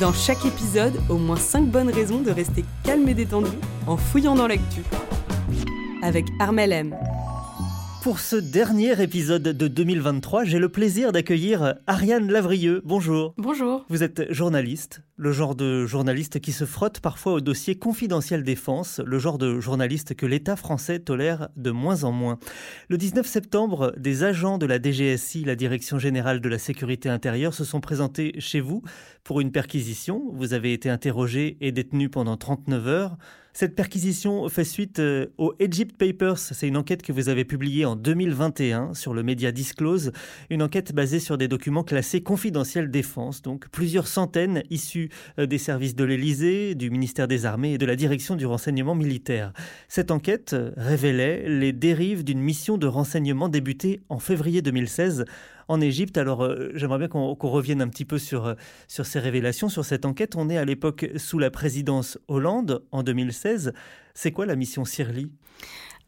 Dans 0.00 0.12
chaque 0.12 0.44
épisode, 0.44 0.94
au 1.08 1.18
moins 1.18 1.36
5 1.36 1.66
bonnes 1.66 1.90
raisons 1.90 2.18
de 2.18 2.32
rester 2.32 2.64
calme 2.82 3.08
et 3.08 3.14
détendu 3.14 3.52
en 3.86 3.96
fouillant 3.96 4.34
dans 4.34 4.48
l'actu. 4.48 4.82
Avec 6.02 6.26
Armel 6.40 6.72
M. 6.72 6.96
Pour 8.02 8.18
ce 8.18 8.34
dernier 8.34 9.00
épisode 9.00 9.44
de 9.44 9.68
2023, 9.68 10.42
j'ai 10.42 10.58
le 10.58 10.68
plaisir 10.68 11.12
d'accueillir 11.12 11.76
Ariane 11.86 12.32
Lavrieux. 12.32 12.82
Bonjour. 12.84 13.32
Bonjour. 13.38 13.86
Vous 13.88 14.02
êtes 14.02 14.24
journaliste, 14.32 15.02
le 15.14 15.30
genre 15.30 15.54
de 15.54 15.86
journaliste 15.86 16.40
qui 16.40 16.50
se 16.50 16.64
frotte 16.64 16.98
parfois 16.98 17.34
au 17.34 17.40
dossier 17.40 17.76
confidentiel 17.76 18.42
défense, 18.42 19.00
le 19.06 19.20
genre 19.20 19.38
de 19.38 19.60
journaliste 19.60 20.16
que 20.16 20.26
l'État 20.26 20.56
français 20.56 20.98
tolère 20.98 21.48
de 21.54 21.70
moins 21.70 22.02
en 22.02 22.10
moins. 22.10 22.40
Le 22.88 22.98
19 22.98 23.24
septembre, 23.24 23.94
des 23.96 24.24
agents 24.24 24.58
de 24.58 24.66
la 24.66 24.82
DGSI, 24.82 25.44
la 25.44 25.54
Direction 25.54 26.00
générale 26.00 26.40
de 26.40 26.48
la 26.48 26.58
sécurité 26.58 27.08
intérieure, 27.08 27.54
se 27.54 27.62
sont 27.64 27.80
présentés 27.80 28.34
chez 28.40 28.58
vous 28.58 28.82
pour 29.22 29.40
une 29.40 29.52
perquisition. 29.52 30.24
Vous 30.32 30.54
avez 30.54 30.72
été 30.72 30.90
interrogé 30.90 31.56
et 31.60 31.70
détenu 31.70 32.08
pendant 32.08 32.36
39 32.36 32.88
heures. 32.88 33.16
Cette 33.54 33.74
perquisition 33.74 34.48
fait 34.48 34.64
suite 34.64 34.98
euh, 34.98 35.26
au 35.36 35.52
Egypt 35.58 35.94
Papers. 35.98 36.38
C'est 36.38 36.66
une 36.66 36.78
enquête 36.78 37.02
que 37.02 37.12
vous 37.12 37.28
avez 37.28 37.44
publiée 37.44 37.84
en 37.84 37.96
2021 37.96 38.94
sur 38.94 39.12
le 39.12 39.22
média 39.22 39.52
Disclose. 39.52 40.12
Une 40.48 40.62
enquête 40.62 40.94
basée 40.94 41.20
sur 41.20 41.36
des 41.36 41.48
documents 41.48 41.84
classés 41.84 42.22
confidentiels 42.22 42.90
défense. 42.90 43.42
Donc 43.42 43.68
plusieurs 43.68 44.06
centaines 44.06 44.62
issus 44.70 45.10
euh, 45.38 45.44
des 45.44 45.58
services 45.58 45.94
de 45.94 46.04
l'Élysée, 46.04 46.74
du 46.74 46.88
ministère 46.88 47.28
des 47.28 47.44
Armées 47.44 47.74
et 47.74 47.78
de 47.78 47.84
la 47.84 47.94
direction 47.94 48.36
du 48.36 48.46
renseignement 48.46 48.94
militaire. 48.94 49.52
Cette 49.86 50.10
enquête 50.10 50.54
euh, 50.54 50.70
révélait 50.78 51.46
les 51.46 51.74
dérives 51.74 52.24
d'une 52.24 52.40
mission 52.40 52.78
de 52.78 52.86
renseignement 52.86 53.50
débutée 53.50 54.00
en 54.08 54.18
février 54.18 54.62
2016 54.62 55.26
en 55.68 55.80
Égypte. 55.80 56.18
Alors 56.18 56.44
euh, 56.44 56.70
j'aimerais 56.74 56.98
bien 56.98 57.08
qu'on 57.08 57.34
revienne 57.34 57.82
un 57.82 57.88
petit 57.88 58.04
peu 58.04 58.18
sur, 58.18 58.46
euh, 58.46 58.54
sur 58.88 59.06
ces 59.06 59.18
révélations, 59.18 59.68
sur 59.68 59.84
cette 59.84 60.04
enquête. 60.04 60.36
On 60.36 60.48
est 60.48 60.58
à 60.58 60.64
l'époque 60.64 61.06
sous 61.16 61.38
la 61.38 61.50
présidence 61.50 62.18
Hollande 62.28 62.84
en 62.92 63.02
2016. 63.02 63.72
C'est 64.14 64.32
quoi 64.32 64.46
la 64.46 64.56
mission 64.56 64.84
Sirli 64.84 65.30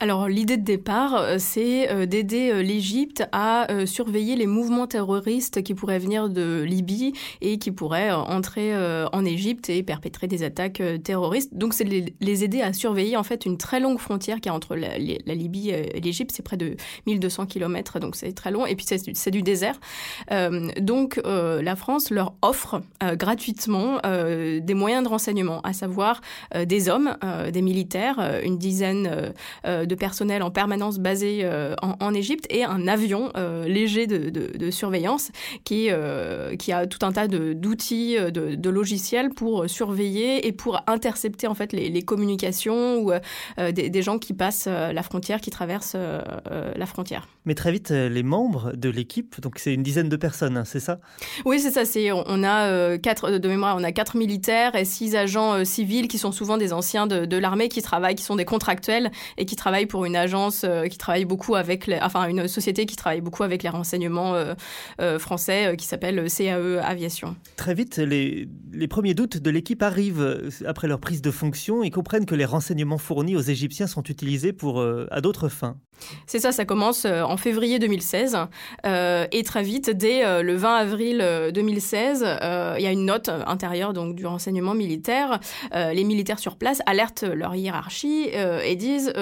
alors 0.00 0.28
l'idée 0.28 0.56
de 0.56 0.64
départ, 0.64 1.14
euh, 1.14 1.36
c'est 1.38 1.90
euh, 1.90 2.04
d'aider 2.04 2.50
euh, 2.50 2.62
l'Égypte 2.62 3.24
à 3.32 3.66
surveiller 3.86 4.34
les 4.36 4.46
mouvements 4.46 4.86
terroristes 4.86 5.62
qui 5.62 5.74
pourraient 5.74 5.98
venir 5.98 6.28
de 6.28 6.62
Libye 6.62 7.12
et 7.40 7.58
qui 7.58 7.70
pourraient 7.70 8.10
entrer 8.10 8.74
en 9.12 9.24
Égypte 9.24 9.70
et 9.70 9.82
perpétrer 9.82 10.26
des 10.26 10.42
attaques 10.42 10.82
terroristes. 11.02 11.54
Donc 11.54 11.74
c'est 11.74 11.84
les 11.84 12.44
aider 12.44 12.60
à 12.60 12.72
surveiller 12.72 13.16
en 13.16 13.22
fait 13.22 13.46
une 13.46 13.56
très 13.56 13.80
longue 13.80 13.98
frontière 13.98 14.40
qui 14.40 14.48
est 14.48 14.52
entre 14.52 14.76
la, 14.76 14.98
Libye 14.98 15.70
et 15.70 16.00
l'Égypte. 16.00 16.32
C'est 16.34 16.42
près 16.42 16.56
de 16.56 16.76
1200 17.06 17.46
km, 17.46 17.98
donc 18.00 18.16
c'est 18.16 18.32
très 18.32 18.50
long. 18.50 18.66
Et 18.66 18.76
puis 18.76 18.86
c'est 18.86 19.30
du 19.30 19.42
désert. 19.42 19.78
donc 20.80 21.20
la 21.24 21.76
France 21.76 22.10
leur 22.10 22.34
offre 22.42 22.82
gratuitement 23.00 24.00
des 24.04 24.74
moyens 24.74 25.04
de 25.04 25.08
renseignement, 25.08 25.60
à 25.62 25.72
savoir 25.72 26.20
des 26.54 26.88
hommes, 26.88 27.16
des 27.52 27.62
militaires, 27.62 28.40
une 28.42 28.58
dizaine 28.58 29.32
de 29.86 29.94
personnel 29.94 30.42
en 30.42 30.50
permanence 30.50 30.98
basé 30.98 31.40
euh, 31.42 31.74
en, 31.82 32.14
Égypte 32.14 32.46
et 32.50 32.64
un 32.64 32.86
avion 32.86 33.30
euh, 33.36 33.66
léger 33.66 34.06
de, 34.06 34.70
surveillance 34.70 35.30
qui, 35.64 35.88
euh, 35.90 36.56
qui 36.56 36.72
a 36.72 36.86
tout 36.86 37.04
un 37.04 37.12
tas 37.12 37.28
d'outils, 37.28 38.16
de, 38.16 38.70
logiciels 38.70 39.30
pour 39.30 39.68
surveiller 39.68 40.46
et 40.46 40.52
pour 40.52 40.82
intercepter 40.86 41.46
en 41.46 41.54
fait 41.54 41.72
les, 41.72 42.02
communications 42.02 42.98
ou 42.98 43.12
des, 43.72 44.02
gens 44.02 44.18
qui 44.18 44.34
passent 44.34 44.66
la 44.66 45.02
frontière, 45.02 45.40
qui 45.40 45.50
traversent 45.50 45.96
la 45.96 46.86
frontière. 46.86 47.28
Mais 47.46 47.54
très 47.54 47.72
vite, 47.72 47.90
les 47.90 48.22
membres 48.22 48.72
de 48.74 48.88
l'équipe, 48.88 49.40
donc 49.40 49.58
c'est 49.58 49.74
une 49.74 49.82
dizaine 49.82 50.08
de 50.08 50.16
personnes, 50.16 50.56
hein, 50.56 50.64
c'est 50.64 50.80
ça? 50.80 50.98
Oui, 51.44 51.60
c'est 51.60 51.70
ça. 51.70 51.84
C'est 51.84 52.10
on 52.12 52.42
a 52.42 52.98
quatre 52.98 53.30
de 53.30 53.48
mémoire, 53.48 53.76
on 53.78 53.84
a 53.84 53.92
quatre 53.92 54.16
militaires 54.16 54.74
et 54.74 54.84
six 54.84 55.16
agents 55.16 55.64
civils 55.64 56.08
qui 56.08 56.18
sont 56.18 56.32
souvent 56.32 56.56
des 56.56 56.72
anciens 56.72 57.06
de, 57.06 57.24
de 57.26 57.36
l'armée 57.36 57.68
qui 57.68 57.82
travaillent, 57.82 58.14
qui 58.14 58.24
sont 58.24 58.36
des 58.36 58.44
contractuels 58.44 59.10
et 59.36 59.44
qui 59.44 59.56
travaillent 59.56 59.73
pour 59.86 60.04
une 60.04 60.16
agence 60.16 60.62
euh, 60.64 60.86
qui 60.86 60.98
travaille 60.98 61.24
beaucoup 61.24 61.56
avec, 61.56 61.86
les, 61.86 61.98
enfin 62.00 62.28
une 62.28 62.46
société 62.48 62.86
qui 62.86 62.96
travaille 62.96 63.20
beaucoup 63.20 63.42
avec 63.42 63.62
les 63.62 63.68
renseignements 63.68 64.34
euh, 64.34 64.54
euh, 65.00 65.18
français 65.18 65.74
qui 65.76 65.86
s'appelle 65.86 66.24
CAE 66.30 66.80
Aviation. 66.82 67.36
Très 67.56 67.74
vite, 67.74 67.98
les, 67.98 68.48
les 68.72 68.88
premiers 68.88 69.14
doutes 69.14 69.38
de 69.38 69.50
l'équipe 69.50 69.82
arrivent 69.82 70.50
après 70.66 70.86
leur 70.88 71.00
prise 71.00 71.22
de 71.22 71.30
fonction. 71.30 71.82
Ils 71.82 71.90
comprennent 71.90 72.26
que 72.26 72.34
les 72.34 72.44
renseignements 72.44 72.98
fournis 72.98 73.36
aux 73.36 73.40
Égyptiens 73.40 73.86
sont 73.86 74.04
utilisés 74.04 74.52
pour, 74.52 74.84
à 75.10 75.20
d'autres 75.20 75.48
fins. 75.48 75.76
C'est 76.26 76.40
ça, 76.40 76.50
ça 76.50 76.64
commence 76.64 77.04
en 77.04 77.36
février 77.36 77.78
2016 77.78 78.36
et 78.84 79.42
très 79.44 79.62
vite, 79.62 79.90
dès 79.90 80.42
le 80.42 80.56
20 80.56 80.74
avril 80.74 81.50
2016, 81.54 82.20
il 82.78 82.82
y 82.82 82.86
a 82.86 82.90
une 82.90 83.06
note 83.06 83.28
intérieure 83.28 83.92
donc 83.92 84.16
du 84.16 84.26
renseignement 84.26 84.74
militaire. 84.74 85.38
les 85.72 86.04
militaires 86.04 86.40
sur 86.40 86.56
place 86.56 86.80
alertent 86.86 87.24
leur 87.24 87.54
hiérarchie 87.54 88.28
et 88.64 88.76
disent 88.76 89.12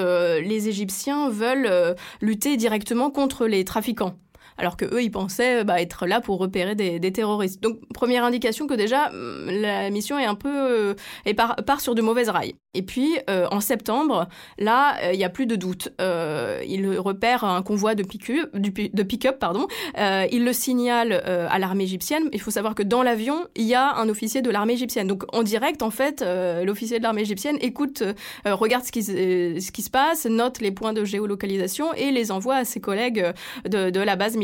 les 0.43 0.69
Égyptiens 0.69 1.29
veulent 1.29 1.69
euh, 1.71 1.95
lutter 2.21 2.57
directement 2.57 3.11
contre 3.11 3.47
les 3.47 3.65
trafiquants 3.65 4.17
alors 4.59 4.77
que 4.77 4.85
eux 4.85 5.03
ils 5.03 5.11
pensaient 5.11 5.65
bah, 5.65 5.81
être 5.81 6.07
là 6.07 6.21
pour 6.21 6.39
repérer 6.39 6.75
des, 6.75 7.13
terroristes. 7.13 7.63
Donc 7.63 7.81
première 7.93 8.25
indication 8.25 8.67
que 8.67 8.75
déjà 8.75 9.11
mm, 9.11 9.51
la 9.61 9.91
mission 9.91 10.19
est 10.19 10.25
un 10.25 10.35
peu 10.35 10.49
euh, 10.49 10.95
et 11.27 11.35
part, 11.35 11.81
sur 11.81 11.95
de 11.95 12.03
mauvaises 12.03 12.29
rails. 12.29 12.55
Et 12.75 12.83
puis 12.83 13.19
euh, 13.29 13.47
en 13.51 13.61
septembre, 13.61 14.29
là 14.59 15.13
il 15.13 15.19
n'y 15.19 15.25
a 15.25 15.29
plus 15.29 15.47
de 15.47 15.57
doute. 15.57 15.91
Euh, 16.01 16.63
il 16.67 16.99
repère 16.99 17.45
un 17.45 17.63
convoi 17.63 17.95
de 17.95 18.03
pick-up, 18.03 18.51
de 18.55 19.33
pardon. 19.39 19.67
il 19.97 20.45
le 20.45 20.53
signale 20.53 21.13
à 21.13 21.59
l'armée 21.59 21.85
égyptienne. 21.85 22.29
Il 22.33 22.41
faut 22.41 22.51
savoir 22.51 22.75
que 22.75 22.83
dans 22.83 23.03
l'avion 23.03 23.47
il 23.57 23.65
y 23.65 23.75
a 23.75 23.95
un 23.97 24.09
officier 24.09 24.43
de 24.43 24.51
l'armée 24.51 24.75
égyptienne. 24.75 25.07
Donc 25.07 25.25
en 25.35 25.43
direct 25.43 25.83
en 25.83 25.91
fait 25.91 26.25
l'officier 26.65 26.99
de 26.99 27.03
l'armée 27.03 27.23
égyptienne 27.23 27.57
écoute, 27.61 28.03
regarde 28.45 28.85
ce 28.85 28.93
qui, 28.93 29.03
ce 29.03 29.73
qui 29.73 29.83
se 29.83 29.91
passe, 29.91 30.27
note 30.27 30.61
les 30.61 30.71
points 30.71 30.93
de 30.93 31.05
géolocalisation 31.05 31.93
et 31.95 32.11
les 32.11 32.31
envoie 32.31 32.57
à 32.57 32.65
ses 32.65 32.81
collègues 32.81 33.33
de, 33.69 33.91
de 33.91 34.01
la 34.01 34.17
base 34.17 34.37
militaire. 34.37 34.42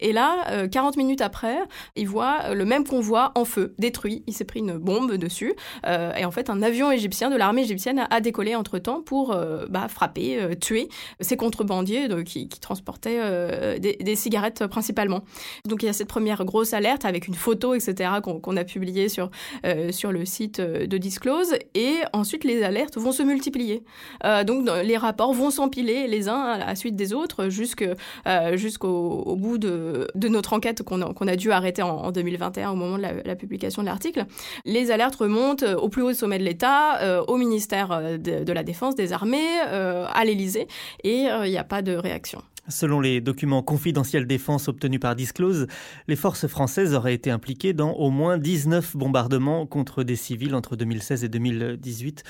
Et 0.00 0.12
là, 0.12 0.66
40 0.70 0.96
euh, 0.96 0.98
minutes 0.98 1.20
après, 1.20 1.58
il 1.96 2.08
voit 2.08 2.38
euh, 2.44 2.54
le 2.54 2.64
même 2.64 2.84
convoi 2.84 3.32
en 3.34 3.44
feu, 3.44 3.74
détruit. 3.78 4.22
Il 4.26 4.34
s'est 4.34 4.44
pris 4.44 4.60
une 4.60 4.76
bombe 4.76 5.14
dessus. 5.14 5.54
Euh, 5.86 6.14
et 6.14 6.24
en 6.24 6.30
fait, 6.30 6.50
un 6.50 6.62
avion 6.62 6.90
égyptien 6.90 7.30
de 7.30 7.36
l'armée 7.36 7.62
égyptienne 7.62 8.06
a, 8.10 8.20
décollé 8.20 8.54
entre-temps 8.54 9.00
pour 9.00 9.36
bah, 9.70 9.86
frapper, 9.88 10.56
tuer 10.60 10.88
ces 11.20 11.36
contrebandiers 11.36 12.08
qui, 12.24 12.48
transportaient 12.48 13.78
des, 13.78 14.16
cigarettes 14.16 14.66
principalement. 14.66 15.22
Donc 15.66 15.82
il 15.82 15.86
y 15.86 15.88
a 15.88 15.92
cette 15.92 16.08
première 16.08 16.44
grosse 16.44 16.72
alerte 16.72 17.04
avec 17.04 17.28
une 17.28 17.34
photo, 17.34 17.74
etc., 17.74 18.10
qu'on 18.22 18.56
a 18.56 18.64
publiée 18.64 19.08
sur, 19.08 19.30
sur 19.90 20.10
le 20.10 20.24
site 20.24 20.60
de 20.60 20.98
Disclose. 20.98 21.54
Et 21.74 21.94
ensuite, 22.12 22.42
les 22.42 22.64
alertes 22.64 22.98
vont 22.98 23.12
se 23.12 23.22
multiplier. 23.22 23.84
donc 24.44 24.68
les 24.82 24.96
rapports 24.96 25.32
vont 25.32 25.50
s'empiler 25.50 26.08
les 26.08 26.28
uns 26.28 26.40
à 26.40 26.58
la 26.58 26.74
suite 26.74 26.96
des 26.96 27.12
autres 27.12 27.48
jusqu'au 27.48 29.36
bout 29.38 29.58
de, 29.58 30.08
notre 30.28 30.52
enquête 30.52 30.82
qu'on 30.82 31.00
a, 31.00 31.36
dû 31.36 31.50
arrêter 31.50 31.82
en, 31.82 32.10
2021 32.10 32.70
au 32.70 32.74
moment 32.74 32.98
de 32.98 33.02
la, 33.24 33.36
publication 33.36 33.82
de 33.82 33.86
l'article, 33.86 34.26
les 34.64 34.90
alertes 34.90 35.16
remontent 35.16 35.64
au 35.74 35.88
plus 35.88 36.02
haut 36.02 36.12
sommet 36.12 36.38
de 36.38 36.44
l'État, 36.44 37.00
euh, 37.00 37.22
au 37.26 37.36
ministère 37.36 37.92
euh, 37.92 38.18
de, 38.18 38.52
la 38.52 38.62
Défense, 38.62 38.94
des 38.94 39.12
Armées, 39.12 39.46
euh, 39.68 40.06
à 40.12 40.24
l'Élysée, 40.24 40.66
et 41.04 41.26
il 41.44 41.50
n'y 41.50 41.58
a 41.58 41.64
pas 41.64 41.82
de 41.82 41.94
réaction. 41.94 42.42
Selon 42.68 43.00
les 43.00 43.22
documents 43.22 43.62
confidentiels 43.62 44.26
défense 44.26 44.68
obtenus 44.68 45.00
par 45.00 45.16
Disclose, 45.16 45.68
les 46.06 46.16
forces 46.16 46.46
françaises 46.46 46.94
auraient 46.94 47.14
été 47.14 47.30
impliquées 47.30 47.72
dans 47.72 47.92
au 47.92 48.10
moins 48.10 48.36
19 48.36 48.94
bombardements 48.94 49.64
contre 49.64 50.02
des 50.02 50.16
civils 50.16 50.54
entre 50.54 50.76
2016 50.76 51.24
et 51.24 51.28
2018 51.30 52.24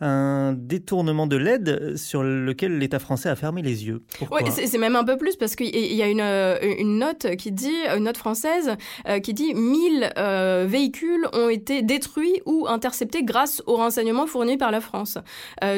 un 0.00 0.52
détournement 0.52 1.26
de 1.26 1.36
l'aide 1.36 1.96
sur 1.96 2.22
lequel 2.22 2.78
l'État 2.78 2.98
français 2.98 3.28
a 3.28 3.36
fermé 3.36 3.62
les 3.62 3.86
yeux. 3.86 4.02
Oui, 4.30 4.42
c'est 4.50 4.78
même 4.78 4.96
un 4.96 5.04
peu 5.04 5.16
plus 5.16 5.36
parce 5.36 5.56
qu'il 5.56 5.74
y 5.74 6.02
a 6.02 6.08
une, 6.08 6.20
euh, 6.20 6.58
une, 6.78 6.98
note 6.98 7.36
qui 7.36 7.52
dit, 7.52 7.74
une 7.96 8.04
note 8.04 8.16
française 8.16 8.76
euh, 9.08 9.20
qui 9.20 9.34
dit 9.34 9.54
1000 9.54 10.12
euh, 10.16 10.66
véhicules 10.68 11.26
ont 11.32 11.48
été 11.48 11.82
détruits 11.82 12.40
ou 12.46 12.66
interceptés 12.68 13.22
grâce 13.22 13.62
aux 13.66 13.76
renseignements 13.76 14.26
fournis 14.26 14.56
par 14.56 14.70
la 14.70 14.80
France. 14.80 15.18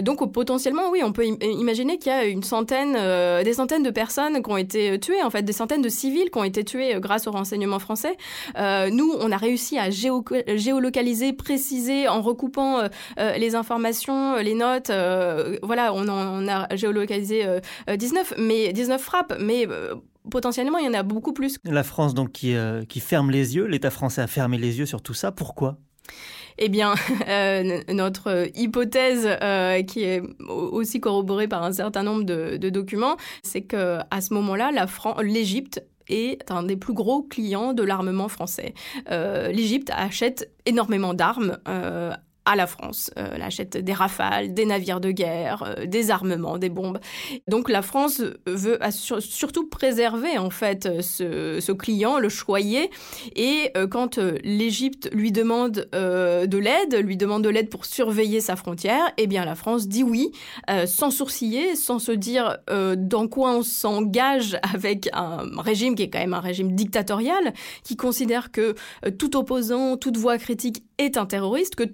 donc 0.02 0.32
potentiellement, 0.32 0.90
oui, 0.90 1.00
on 1.04 1.12
peut 1.12 1.26
imaginer 1.26 1.98
qu'il 1.98 2.12
y 2.12 2.14
a 2.14 2.24
une 2.24 2.42
centaine, 2.42 2.94
des 3.42 3.52
centaines 3.52 3.82
de 3.82 3.90
personnes 3.90 4.42
qui 4.42 4.50
ont 4.50 4.56
été 4.56 4.98
tuées, 4.98 5.22
en 5.22 5.30
fait, 5.30 5.42
des 5.42 5.52
centaines 5.52 5.82
de 5.82 5.88
civils 5.88 6.30
qui 6.30 6.38
ont 6.38 6.44
été 6.44 6.64
tués 6.64 6.94
grâce 6.98 7.26
aux 7.26 7.30
renseignements 7.30 7.78
français. 7.78 8.16
nous, 8.56 9.14
on 9.20 9.32
a 9.32 9.36
réussi 9.36 9.78
à 9.78 9.90
géolocaliser, 9.90 11.32
préciser 11.32 12.08
en 12.08 12.22
recoupant 12.22 12.88
les 13.18 13.54
informations 13.54 14.05
euh, 14.12 14.42
les 14.42 14.54
notes, 14.54 14.90
euh, 14.90 15.58
voilà, 15.62 15.92
on, 15.92 16.08
on, 16.08 16.48
a 16.48 16.74
géolocalisé 16.76 17.46
19, 17.88 18.32
euh, 18.32 18.34
mais 18.38 18.72
19 18.72 19.00
frappes, 19.00 19.36
mais 19.40 19.66
potentiellement, 20.30 20.78
il 20.78 20.86
y 20.86 20.88
en 20.88 20.94
a 20.94 21.02
beaucoup 21.02 21.32
plus. 21.32 21.58
La 21.64 21.82
France, 21.82 22.14
donc, 22.14 22.32
qui, 22.32 22.54
qui 22.88 23.00
ferme 23.00 23.30
les 23.30 23.56
yeux, 23.56 23.66
l'État 23.66 23.90
français 23.90 24.22
a 24.22 24.26
fermé 24.26 24.58
les 24.58 24.78
yeux 24.78 24.86
sur 24.86 25.02
tout 25.02 25.14
ça. 25.14 25.32
Pourquoi? 25.32 25.78
Eh 26.58 26.68
bien, 26.68 26.94
notre 27.92 28.48
hypothèse, 28.54 29.28
qui 29.86 30.04
est 30.04 30.22
aussi 30.48 31.00
corroborée 31.00 31.48
par 31.48 31.62
un 31.62 31.72
certain 31.72 32.02
nombre 32.02 32.24
de, 32.24 32.68
documents, 32.68 33.16
c'est 33.42 33.62
que 33.62 33.98
à 34.10 34.20
ce 34.20 34.34
moment-là, 34.34 34.70
l'Égypte 35.22 35.84
est 36.08 36.50
un 36.50 36.62
des 36.62 36.76
plus 36.76 36.94
gros 36.94 37.22
clients 37.22 37.72
de 37.72 37.82
l'armement 37.82 38.28
français. 38.28 38.74
L'Égypte 39.10 39.90
achète 39.94 40.50
énormément 40.64 41.14
d'armes 41.14 41.58
à 42.46 42.56
la 42.56 42.66
France. 42.66 43.10
elle 43.16 43.42
achète 43.42 43.76
des 43.76 43.92
rafales, 43.92 44.54
des 44.54 44.64
navires 44.64 45.00
de 45.00 45.10
guerre, 45.10 45.76
des 45.86 46.10
armements, 46.10 46.58
des 46.58 46.68
bombes. 46.68 46.98
Donc 47.48 47.68
la 47.68 47.82
France 47.82 48.22
veut 48.46 48.78
surtout 49.20 49.68
préserver 49.68 50.38
en 50.38 50.50
fait 50.50 51.02
ce, 51.02 51.72
client, 51.72 52.18
le 52.18 52.28
choyer. 52.28 52.90
Et 53.34 53.72
quand 53.90 54.18
l'Égypte 54.18 55.10
lui 55.12 55.32
demande 55.32 55.88
de 55.92 56.58
l'aide, 56.58 56.94
lui 57.04 57.16
demande 57.16 57.42
de 57.42 57.48
l'aide 57.48 57.68
pour 57.68 57.84
surveiller 57.84 58.40
sa 58.40 58.56
frontière, 58.56 59.12
eh 59.18 59.26
bien 59.26 59.44
la 59.44 59.54
France 59.54 59.88
dit 59.88 60.02
oui, 60.02 60.30
sans 60.86 61.10
sourciller, 61.10 61.74
sans 61.76 61.98
se 61.98 62.12
dire 62.12 62.58
dans 62.96 63.28
quoi 63.28 63.50
on 63.50 63.62
s'engage 63.62 64.58
avec 64.62 65.08
un 65.12 65.44
régime 65.60 65.94
qui 65.94 66.04
est 66.04 66.10
quand 66.10 66.18
même 66.18 66.34
un 66.34 66.40
régime 66.40 66.72
dictatorial, 66.72 67.52
qui 67.82 67.96
considère 67.96 68.50
que 68.50 68.74
euh, 69.04 69.10
tout 69.10 69.36
opposant, 69.36 69.96
toute 69.96 70.16
voix 70.16 70.38
critique 70.38 70.84
est 70.98 71.16
un 71.16 71.26
terroriste, 71.26 71.74
que 71.74 71.84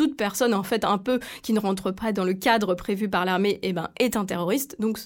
toute 0.00 0.16
personne 0.16 0.54
en 0.54 0.62
fait 0.62 0.86
un 0.86 0.96
peu 0.96 1.20
qui 1.42 1.52
ne 1.52 1.60
rentre 1.60 1.90
pas 1.90 2.12
dans 2.12 2.24
le 2.24 2.32
cadre 2.32 2.74
prévu 2.74 3.10
par 3.10 3.26
l'armée 3.26 3.58
eh 3.62 3.74
ben, 3.74 3.90
est 3.98 4.16
un 4.16 4.24
terroriste. 4.24 4.76
Donc 4.78 4.98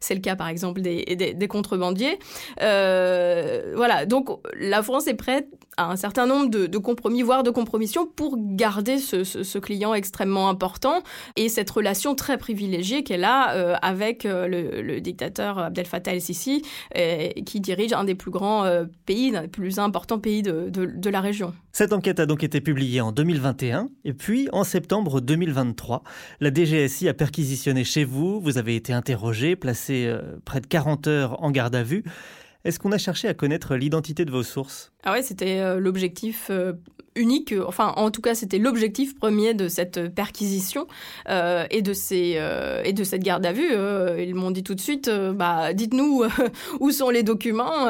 c'est 0.00 0.14
le 0.14 0.22
cas 0.22 0.36
par 0.36 0.48
exemple 0.48 0.80
des, 0.80 1.48
contrebandiers. 1.50 2.18
Euh, 2.62 3.74
voilà, 3.76 4.06
donc 4.06 4.30
la 4.58 4.82
France 4.82 5.06
est 5.06 5.16
prête 5.16 5.48
à 5.76 5.90
un 5.90 5.96
certain 5.96 6.24
nombre 6.24 6.48
de, 6.48 6.78
compromis, 6.78 7.20
voire 7.20 7.42
de 7.42 7.50
compromissions 7.50 8.06
pour 8.06 8.36
garder 8.38 8.96
ce, 8.96 9.58
client 9.58 9.92
extrêmement 9.92 10.48
important 10.48 11.02
et 11.36 11.50
cette 11.50 11.68
relation 11.68 12.14
très 12.14 12.38
privilégiée 12.38 13.02
qu'elle 13.04 13.24
a 13.24 13.54
euh, 13.54 13.74
avec 13.82 14.24
euh, 14.24 14.48
le, 14.48 15.00
dictateur 15.00 15.58
Abdel 15.58 15.84
Fattah 15.84 16.14
el-Sisi 16.14 16.62
qui 17.44 17.60
dirige 17.60 17.92
un 17.92 18.04
des 18.04 18.14
plus 18.14 18.30
grands 18.30 18.64
pays, 19.04 19.36
un 19.36 19.42
des 19.42 19.48
plus 19.48 19.78
importants 19.78 20.18
pays 20.18 20.40
de, 20.40 20.70
de 20.70 21.10
la 21.10 21.20
région. 21.20 21.52
Cette 21.72 21.92
enquête 21.92 22.18
a 22.18 22.26
donc 22.26 22.42
été 22.42 22.60
publiée 22.60 23.00
en 23.00 23.12
2021 23.12 23.88
et 24.04 24.12
puis 24.12 24.37
en 24.52 24.64
septembre 24.64 25.20
2023, 25.20 26.02
la 26.40 26.50
DGSI 26.52 27.08
a 27.08 27.14
perquisitionné 27.14 27.84
chez 27.84 28.04
vous, 28.04 28.40
vous 28.40 28.58
avez 28.58 28.76
été 28.76 28.92
interrogé, 28.92 29.56
placé 29.56 30.06
euh, 30.06 30.36
près 30.44 30.60
de 30.60 30.66
40 30.66 31.06
heures 31.06 31.42
en 31.42 31.50
garde 31.50 31.74
à 31.74 31.82
vue. 31.82 32.04
Est-ce 32.64 32.78
qu'on 32.78 32.92
a 32.92 32.98
cherché 32.98 33.28
à 33.28 33.34
connaître 33.34 33.76
l'identité 33.76 34.24
de 34.24 34.30
vos 34.30 34.42
sources? 34.42 34.92
Ah 35.02 35.12
ouais, 35.12 35.22
c'était 35.22 35.60
euh, 35.60 35.80
l'objectif 35.80 36.48
euh, 36.50 36.74
unique, 37.18 37.54
enfin 37.66 37.92
en 37.96 38.10
tout 38.10 38.20
cas 38.20 38.34
c'était 38.34 38.58
l'objectif 38.58 39.18
premier 39.18 39.54
de 39.54 39.68
cette 39.68 40.14
perquisition 40.14 40.86
euh, 41.28 41.66
et, 41.70 41.82
de 41.82 41.92
ces, 41.92 42.34
euh, 42.36 42.82
et 42.84 42.92
de 42.92 43.04
cette 43.04 43.22
garde 43.22 43.44
à 43.44 43.52
vue. 43.52 43.70
Euh, 43.72 44.22
ils 44.22 44.34
m'ont 44.34 44.50
dit 44.50 44.62
tout 44.62 44.74
de 44.74 44.80
suite, 44.80 45.10
bah, 45.34 45.72
dites-nous 45.72 46.24
où 46.80 46.90
sont 46.90 47.10
les 47.10 47.22
documents, 47.22 47.86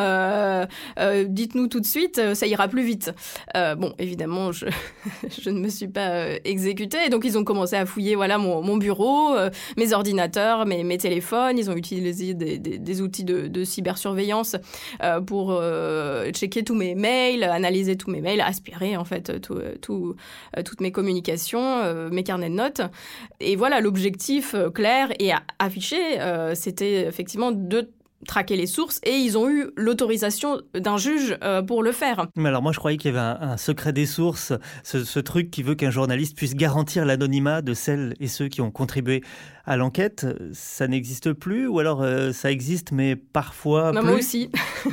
dites-nous 1.26 1.68
tout 1.68 1.80
de 1.80 1.86
suite, 1.86 2.20
ça 2.34 2.46
ira 2.46 2.68
plus 2.68 2.82
vite. 2.82 3.12
bon, 3.54 3.94
évidemment, 3.98 4.52
je, 4.52 4.66
je 5.42 5.50
ne 5.50 5.60
me 5.60 5.68
suis 5.68 5.88
pas 5.88 6.26
exécutée, 6.44 7.08
donc 7.10 7.24
ils 7.24 7.36
ont 7.38 7.44
commencé 7.44 7.76
à 7.76 7.86
fouiller 7.86 8.14
voilà, 8.14 8.38
mon, 8.38 8.76
bureau, 8.76 9.34
mes 9.76 9.92
ordinateurs, 9.92 10.66
mes, 10.66 10.98
téléphones, 10.98 11.58
ils 11.58 11.70
ont 11.70 11.76
utilisé 11.76 12.34
des, 12.34 12.58
des, 12.58 12.78
des 12.78 13.02
outils 13.02 13.24
de, 13.24 13.46
de 13.46 13.64
cybersurveillance 13.64 14.56
pour 15.26 15.60
checker 16.32 16.64
tous 16.64 16.74
mes 16.74 16.94
mails, 16.94 17.44
analyser 17.44 17.96
tous 17.96 18.10
mes 18.10 18.20
mails, 18.20 18.40
aspirer 18.40 18.96
en 18.96 19.04
fait 19.04 19.17
euh, 19.30 19.74
tout, 19.80 20.14
euh, 20.56 20.62
toutes 20.62 20.80
mes 20.80 20.92
communications, 20.92 21.78
euh, 21.78 22.08
mes 22.10 22.22
carnets 22.22 22.50
de 22.50 22.54
notes. 22.54 22.80
Et 23.40 23.56
voilà, 23.56 23.80
l'objectif 23.80 24.54
clair 24.74 25.08
et 25.18 25.32
affiché, 25.58 25.96
c'était 26.54 27.06
effectivement 27.06 27.52
de 27.52 27.90
traquer 28.26 28.56
les 28.56 28.66
sources 28.66 29.00
et 29.04 29.12
ils 29.12 29.38
ont 29.38 29.48
eu 29.48 29.68
l'autorisation 29.76 30.60
d'un 30.74 30.96
juge 30.96 31.38
pour 31.66 31.82
le 31.82 31.92
faire. 31.92 32.26
Mais 32.36 32.48
alors 32.48 32.62
moi 32.62 32.72
je 32.72 32.78
croyais 32.78 32.96
qu'il 32.96 33.14
y 33.14 33.16
avait 33.16 33.36
un, 33.40 33.56
secret 33.56 33.92
des 33.92 34.06
sources, 34.06 34.52
ce, 34.82 35.04
ce 35.04 35.20
truc 35.20 35.50
qui 35.50 35.62
veut 35.62 35.76
qu'un 35.76 35.90
journaliste 35.90 36.36
puisse 36.36 36.54
garantir 36.54 37.04
l'anonymat 37.04 37.62
de 37.62 37.74
celles 37.74 38.14
et 38.18 38.26
ceux 38.26 38.48
qui 38.48 38.60
ont 38.60 38.72
contribué 38.72 39.22
à 39.68 39.76
l'enquête, 39.76 40.26
ça 40.54 40.88
n'existe 40.88 41.34
plus 41.34 41.66
ou 41.66 41.78
alors 41.78 42.02
euh, 42.02 42.32
ça 42.32 42.50
existe 42.50 42.90
mais 42.90 43.16
parfois 43.16 43.92
non, 43.92 44.02
Moi 44.02 44.14
aussi. 44.14 44.50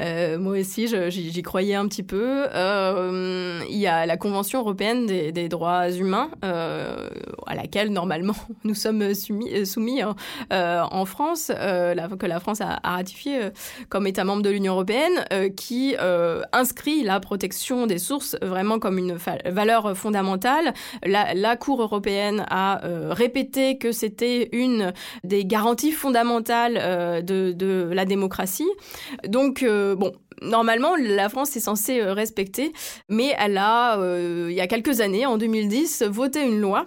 Euh, 0.00 0.38
moi 0.38 0.58
aussi, 0.58 0.88
j'y 1.10 1.42
croyais 1.42 1.74
un 1.74 1.86
petit 1.86 2.02
peu. 2.02 2.46
Euh, 2.54 3.60
il 3.68 3.76
y 3.76 3.86
a 3.86 4.06
la 4.06 4.16
Convention 4.16 4.60
européenne 4.60 5.06
des, 5.06 5.48
droits 5.48 5.90
humains 5.90 6.30
à 6.42 7.54
laquelle 7.54 7.90
normalement 7.90 8.34
nous 8.64 8.74
sommes 8.74 9.14
soumis, 9.14 10.02
hein, 10.02 10.14
en 10.50 11.04
France, 11.04 11.46
que 11.48 12.26
la 12.26 12.40
France 12.40 12.60
a, 12.60 12.80
ratifié 12.82 13.50
comme 13.88 14.06
État 14.06 14.24
membre 14.24 14.42
de 14.42 14.50
l'Union 14.50 14.74
européenne, 14.74 15.24
qui 15.56 15.96
inscrit 16.52 17.02
la 17.02 17.20
protection 17.20 17.86
des 17.86 17.98
sources 17.98 18.36
vraiment 18.42 18.78
comme 18.78 18.98
une 18.98 19.16
valeur 19.46 19.96
fondamentale. 19.96 20.74
La, 21.04 21.56
Cour 21.56 21.82
européenne 21.82 22.46
a 22.48 22.80
répété 23.10 23.76
que 23.76 23.92
c'était 23.92 24.48
une 24.52 24.92
des 25.24 25.44
garanties 25.44 25.92
fondamentales 25.92 26.78
euh, 26.80 27.22
de, 27.22 27.90
la 27.92 28.04
démocratie. 28.04 28.68
Donc, 29.26 29.62
euh, 29.62 29.89
bon, 29.94 30.12
normalement, 30.42 30.96
la 30.96 31.28
France 31.28 31.56
est 31.56 31.60
censée 31.60 32.00
euh, 32.00 32.12
respecter, 32.12 32.72
mais 33.08 33.34
elle 33.38 33.58
a, 33.58 33.98
il 34.48 34.54
y 34.54 34.60
a 34.60 34.66
quelques 34.66 35.00
années, 35.00 35.26
en 35.26 35.38
2010, 35.38 36.04
voté 36.08 36.42
une 36.42 36.60
loi. 36.60 36.86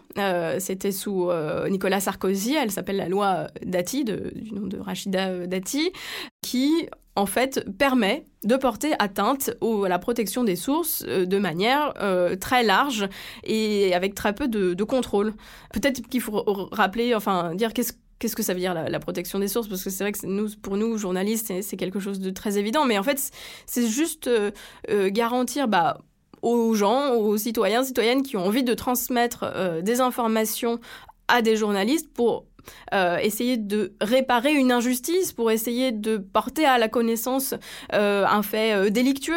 C'était 0.59 0.91
sous 0.91 1.29
Nicolas 1.69 1.99
Sarkozy. 1.99 2.55
Elle 2.55 2.71
s'appelle 2.71 2.97
la 2.97 3.09
loi 3.09 3.47
Dati, 3.65 4.03
du 4.03 4.53
nom 4.53 4.67
de 4.67 4.77
Rachida 4.79 5.47
Dati, 5.47 5.91
qui 6.41 6.87
en 7.15 7.25
fait, 7.25 7.65
permet 7.77 8.25
de 8.43 8.55
porter 8.55 8.93
atteinte 8.99 9.51
à 9.61 9.87
la 9.87 9.99
protection 9.99 10.43
des 10.43 10.55
sources 10.55 11.03
euh, 11.07 11.25
de 11.25 11.37
manière 11.37 11.93
euh, 12.01 12.35
très 12.35 12.63
large 12.63 13.07
et 13.43 13.93
avec 13.93 14.15
très 14.15 14.33
peu 14.33 14.47
de, 14.47 14.83
contrôle. 14.83 15.33
Peut-être 15.73 16.07
qu'il 16.07 16.21
faut 16.21 16.43
rappeler, 16.71 17.15
enfin, 17.15 17.55
dire 17.55 17.73
qu'est-ce 17.73 17.93
qu'est-ce 18.19 18.35
que 18.35 18.43
ça 18.43 18.53
veut 18.53 18.59
dire 18.59 18.73
la, 18.73 18.99
protection 18.99 19.39
des 19.39 19.47
sources? 19.47 19.67
Parce 19.67 19.83
que 19.83 19.89
c'est 19.89 20.03
vrai 20.03 20.11
que 20.11 20.55
pour 20.57 20.77
nous, 20.77 20.97
journalistes, 20.97 21.53
c'est 21.61 21.77
quelque 21.77 21.99
chose 21.99 22.19
de 22.19 22.29
très 22.29 22.57
évident. 22.57 22.85
Mais 22.85 22.97
en 22.97 23.03
fait, 23.03 23.31
c'est 23.65 23.87
juste 23.87 24.27
euh, 24.27 24.51
garantir 25.09 25.67
bah, 25.67 25.99
aux 26.41 26.73
gens, 26.73 27.13
aux 27.13 27.37
citoyens, 27.37 27.83
citoyennes 27.83 28.23
qui 28.23 28.37
ont 28.37 28.45
envie 28.45 28.63
de 28.63 28.73
transmettre 28.73 29.81
des 29.81 30.01
informations 30.01 30.79
à 31.27 31.41
des 31.41 31.55
journalistes 31.55 32.11
pour 32.13 32.45
euh, 32.93 33.17
essayer 33.17 33.57
de 33.57 33.93
réparer 34.01 34.53
une 34.53 34.71
injustice, 34.71 35.31
pour 35.31 35.51
essayer 35.51 35.91
de 35.91 36.17
porter 36.17 36.65
à 36.65 36.77
la 36.77 36.87
connaissance 36.87 37.55
euh, 37.93 38.25
un 38.25 38.43
fait 38.43 38.73
euh, 38.73 38.89
délictueux. 38.89 39.33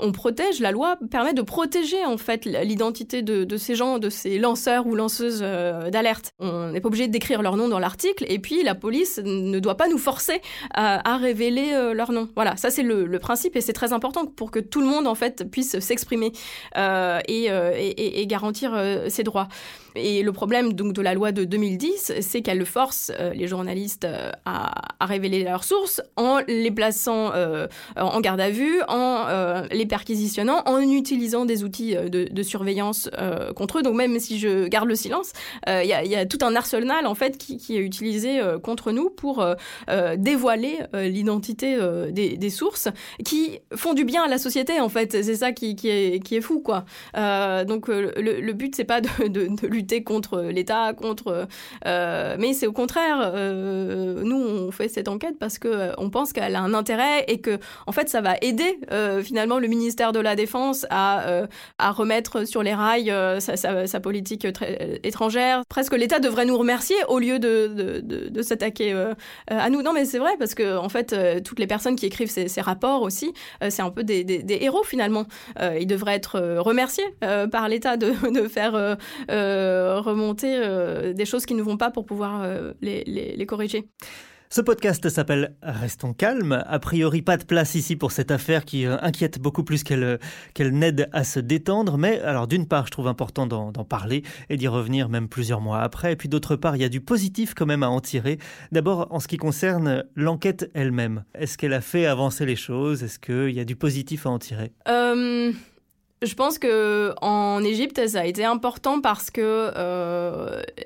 On 0.00 0.12
protège, 0.12 0.60
la 0.60 0.72
loi 0.72 0.96
permet 1.10 1.34
de 1.34 1.42
protéger 1.42 2.04
en 2.04 2.16
fait 2.16 2.44
l'identité 2.44 3.22
de, 3.22 3.56
ces 3.56 3.74
gens, 3.74 3.98
de 3.98 4.10
ces 4.10 4.38
lanceurs 4.38 4.86
ou 4.86 4.94
lanceuses 4.94 5.40
d'alerte. 5.40 6.30
On 6.38 6.70
n'est 6.70 6.80
pas 6.80 6.88
obligé 6.88 7.08
d'écrire 7.08 7.42
leur 7.42 7.56
nom 7.56 7.68
dans 7.68 7.78
l'article 7.78 8.24
et 8.28 8.38
puis 8.38 8.62
la 8.62 8.74
police 8.74 9.20
ne 9.24 9.58
doit 9.58 9.76
pas 9.76 9.88
nous 9.88 9.98
forcer 9.98 10.40
à, 10.74 11.16
révéler 11.16 11.92
leur 11.94 12.12
nom. 12.12 12.28
Voilà, 12.34 12.56
ça 12.56 12.70
c'est 12.70 12.82
le, 12.82 13.18
principe 13.18 13.56
et 13.56 13.60
c'est 13.60 13.72
très 13.72 13.92
important 13.92 14.26
pour 14.26 14.50
que 14.50 14.58
tout 14.58 14.80
le 14.80 14.86
monde 14.86 15.06
en 15.06 15.14
fait 15.14 15.50
puisse 15.50 15.78
s'exprimer 15.78 16.32
et, 16.76 17.46
et, 17.46 18.26
garantir 18.26 18.78
ses 19.08 19.22
droits. 19.22 19.48
Et 19.94 20.22
le 20.22 20.32
problème 20.32 20.72
donc 20.74 20.92
de 20.92 21.02
la 21.02 21.14
loi 21.14 21.32
de 21.32 21.44
2010, 21.44 22.14
c'est 22.20 22.42
qu'elle 22.42 22.65
force 22.66 23.10
euh, 23.18 23.32
les 23.32 23.46
journalistes 23.46 24.04
euh, 24.04 24.30
à, 24.44 24.70
révéler 25.00 25.44
leurs 25.44 25.64
sources 25.64 26.02
en 26.16 26.40
les 26.46 26.70
plaçant 26.70 27.32
euh, 27.34 27.66
en 27.96 28.20
garde 28.20 28.40
à 28.40 28.50
vue, 28.50 28.82
en 28.88 29.26
les 29.70 29.86
perquisitionnant, 29.86 30.62
en 30.66 30.80
utilisant 30.80 31.44
des 31.44 31.62
outils 31.64 31.94
de, 31.94 32.42
surveillance 32.42 33.08
contre 33.54 33.78
eux. 33.78 33.82
Donc 33.82 33.94
même 33.94 34.18
si 34.18 34.38
je 34.38 34.66
garde 34.66 34.88
le 34.88 34.96
silence, 34.96 35.32
il 35.66 35.86
y, 35.86 36.16
a 36.16 36.26
tout 36.26 36.38
un 36.42 36.56
arsenal 36.56 37.06
en 37.06 37.14
fait 37.14 37.38
qui, 37.38 37.76
est 37.76 37.80
utilisé 37.80 38.40
contre 38.62 38.90
nous 38.90 39.10
pour 39.10 39.46
dévoiler 40.16 40.80
l'identité 40.92 41.76
des, 42.10 42.50
sources 42.50 42.88
qui 43.24 43.60
font 43.74 43.94
du 43.94 44.04
bien 44.04 44.24
à 44.24 44.28
la 44.28 44.38
société 44.38 44.80
en 44.80 44.88
fait. 44.88 45.22
C'est 45.22 45.36
ça 45.36 45.52
qui, 45.52 45.76
est, 45.84 46.40
fou 46.40 46.60
quoi. 46.60 46.84
donc 47.14 47.88
le, 47.88 48.52
but 48.52 48.74
c'est 48.74 48.84
pas 48.84 49.00
de, 49.00 49.66
lutter 49.66 50.02
contre 50.02 50.40
l'État, 50.42 50.92
contre, 50.94 51.46
mais 51.84 52.54
c'est 52.56 52.66
au 52.66 52.72
contraire, 52.72 53.32
euh, 53.34 54.22
nous 54.24 54.36
on 54.36 54.70
fait 54.72 54.88
cette 54.88 55.08
enquête 55.08 55.38
parce 55.38 55.58
que 55.58 55.68
euh, 55.68 55.92
on 55.98 56.10
pense 56.10 56.32
qu'elle 56.32 56.56
a 56.56 56.60
un 56.60 56.74
intérêt 56.74 57.24
et 57.28 57.40
que 57.40 57.58
en 57.86 57.92
fait 57.92 58.08
ça 58.08 58.20
va 58.20 58.36
aider 58.40 58.80
euh, 58.90 59.22
finalement 59.22 59.58
le 59.58 59.68
ministère 59.68 60.12
de 60.12 60.18
la 60.18 60.34
Défense 60.34 60.86
à, 60.90 61.46
remettre 61.78 62.46
sur 62.46 62.62
les 62.62 62.74
rails 62.74 63.12
sa, 63.40 64.00
politique 64.00 64.46
étrangère. 65.04 65.62
Presque 65.68 65.94
l'État 65.94 66.18
devrait 66.18 66.44
nous 66.44 66.58
remercier 66.58 66.96
au 67.08 67.18
lieu 67.18 67.38
de, 67.38 68.42
s'attaquer 68.42 68.92
à 69.48 69.70
nous. 69.70 69.82
Non 69.82 69.92
mais 69.92 70.04
c'est 70.04 70.18
vrai 70.18 70.32
parce 70.38 70.54
que 70.54 70.76
en 70.76 70.88
fait 70.88 71.42
toutes 71.42 71.58
les 71.58 71.66
personnes 71.66 71.96
qui 71.96 72.06
écrivent 72.06 72.30
ces, 72.30 72.60
rapports 72.60 73.02
aussi, 73.02 73.32
c'est 73.68 73.82
un 73.82 73.90
peu 73.90 74.04
des, 74.04 74.44
héros 74.48 74.84
finalement. 74.84 75.26
ils 75.78 75.86
devraient 75.86 76.14
être 76.14 76.40
remerciés 76.58 77.04
par 77.20 77.68
l'État 77.68 77.96
de 77.96 78.12
faire 78.48 78.96
remonter 79.28 81.12
des 81.14 81.24
choses 81.24 81.46
qui 81.46 81.54
ne 81.54 81.62
vont 81.62 81.76
pas 81.76 81.90
pour 81.90 82.06
pouvoir 82.06 82.45
euh, 82.46 82.74
les, 82.80 83.46
corriger. 83.46 83.88
Ce 84.48 84.60
podcast 84.60 85.08
s'appelle 85.08 85.56
Restons 85.62 86.12
calmes. 86.12 86.62
A 86.66 86.78
priori, 86.78 87.20
pas 87.20 87.36
de 87.36 87.44
place 87.44 87.74
ici 87.74 87.96
pour 87.96 88.12
cette 88.12 88.30
affaire 88.30 88.64
qui 88.64 88.86
euh, 88.86 88.96
inquiète 89.02 89.40
beaucoup 89.40 89.64
plus 89.64 89.82
qu'elle 89.82 90.04
euh, 90.04 90.18
qu'elle 90.54 90.72
n'aide 90.72 91.08
à 91.12 91.24
se 91.24 91.40
détendre. 91.40 91.98
Mais 91.98 92.20
alors, 92.20 92.46
d'une 92.46 92.66
part, 92.66 92.86
je 92.86 92.92
trouve 92.92 93.08
important 93.08 93.46
d'en 93.46 93.72
parler 93.84 94.22
et 94.48 94.56
d'y 94.56 94.68
revenir 94.68 95.08
même 95.08 95.28
plusieurs 95.28 95.60
mois 95.60 95.80
après. 95.80 96.12
Et 96.12 96.16
puis 96.16 96.28
d'autre 96.28 96.54
part, 96.54 96.76
il 96.76 96.82
y 96.82 96.84
a 96.84 96.88
du 96.88 97.00
positif 97.00 97.54
quand 97.54 97.66
même 97.66 97.82
à 97.82 97.90
en 97.90 98.00
tirer. 98.00 98.38
D'abord, 98.70 99.08
en 99.10 99.18
ce 99.18 99.26
qui 99.26 99.36
concerne 99.36 100.04
l'enquête 100.14 100.70
elle-même. 100.74 101.24
Est-ce 101.34 101.58
qu'elle 101.58 101.74
a 101.74 101.80
fait 101.80 102.06
avancer 102.06 102.46
les 102.46 102.56
choses? 102.56 103.02
Est-ce 103.02 103.18
qu'il 103.18 103.50
y 103.50 103.60
a 103.60 103.64
du 103.64 103.74
positif 103.74 104.26
à 104.26 104.30
en 104.30 104.38
tirer? 104.38 104.72
Euh, 104.88 105.52
Je 106.22 106.34
pense 106.34 106.58
que 106.58 107.14
en 107.20 107.62
Égypte, 107.62 108.06
ça 108.08 108.20
a 108.20 108.24
été 108.24 108.44
important 108.44 109.00
parce 109.00 109.30
que 109.30 109.70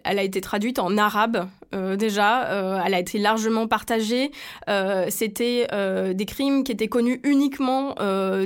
elle 0.05 0.19
a 0.19 0.23
été 0.23 0.41
traduite 0.41 0.79
en 0.79 0.99
arabe 0.99 1.47
euh, 1.73 1.97
déjà. 1.97 2.49
Euh, 2.51 2.81
elle 2.85 2.95
a 2.95 2.99
été 2.99 3.19
largement 3.19 3.69
partagée. 3.69 4.31
Euh, 4.69 5.07
c'était 5.09 5.69
des 6.15 6.27
crimes 6.27 6.65
qui 6.65 6.73
étaient 6.73 6.89
connus 6.89 7.21
uniquement 7.25 7.95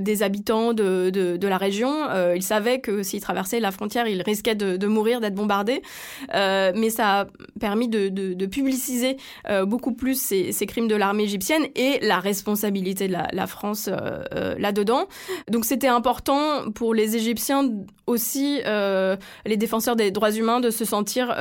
des 0.01 0.23
habitants 0.23 0.73
de, 0.73 1.11
de, 1.11 1.49
la 1.49 1.59
région. 1.59 1.93
ils 2.35 2.43
savaient 2.43 2.81
que 2.81 3.03
s'ils 3.03 3.21
traversaient 3.21 3.61
la 3.61 3.71
frontière, 3.71 4.07
ils 4.07 4.23
risquaient 4.23 4.55
de, 4.55 4.87
mourir, 4.87 5.21
d'être 5.21 5.35
bombardés. 5.35 5.83
mais 6.33 6.91
ça 6.91 7.21
a 7.21 7.27
permis 7.61 7.89
de, 7.89 8.47
publiciser 8.47 9.17
beaucoup 9.65 9.93
plus 9.93 10.21
ces, 10.21 10.67
crimes 10.67 10.89
de 10.89 10.97
l'armée 10.97 11.25
égyptienne 11.25 11.65
et 11.75 11.99
la 12.03 12.19
responsabilité 12.19 13.09
de 13.09 13.17
la, 13.33 13.47
France 13.47 13.89
là-dedans. 14.59 15.07
Donc 15.51 15.65
c'était 15.65 15.89
important 15.89 16.71
pour 16.75 16.95
les 16.95 17.17
Égyptiens 17.17 17.71
aussi, 18.07 18.61
les 18.65 19.57
défenseurs 19.57 19.97
des 19.97 20.11
droits 20.11 20.33
humains, 20.33 20.61
de 20.61 20.71
se 20.71 20.85
sentir 20.85 21.35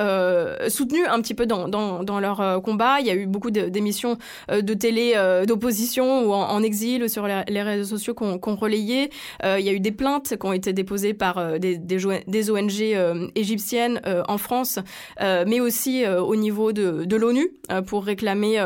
soutenus 0.67 1.05
un 1.09 1.21
petit 1.21 1.33
peu 1.33 1.45
dans, 1.45 1.67
leur 1.73 2.41
euh, 2.41 2.59
combat. 2.59 2.99
Il 2.99 3.07
y 3.07 3.09
a 3.09 3.15
eu 3.15 3.25
beaucoup 3.25 3.51
d'émissions 3.51 4.17
euh, 4.51 4.61
de 4.61 4.73
télé 4.73 5.13
euh, 5.15 5.45
d'opposition 5.45 6.25
ou 6.25 6.33
en, 6.33 6.63
exil 6.63 7.09
sur 7.09 7.27
les, 7.27 7.61
réseaux 7.61 7.97
sociaux 7.97 8.13
qu'on 8.13 8.39
qu 8.39 8.49
relayé. 8.51 9.09
il 9.43 9.65
y 9.65 9.69
a 9.69 9.73
eu 9.73 9.79
des 9.79 9.91
plaintes 9.91 10.37
qui 10.37 10.45
ont 10.45 10.53
été 10.53 10.71
déposées 10.73 11.13
par 11.13 11.59
des, 11.59 12.49
ONG 12.49 13.31
égyptiennes 13.35 14.01
en 14.27 14.37
France, 14.37 14.79
mais 15.19 15.59
aussi 15.59 16.05
au 16.07 16.35
niveau 16.35 16.71
de, 16.71 17.15
l'ONU 17.15 17.51
pour 17.85 18.05
réclamer 18.05 18.63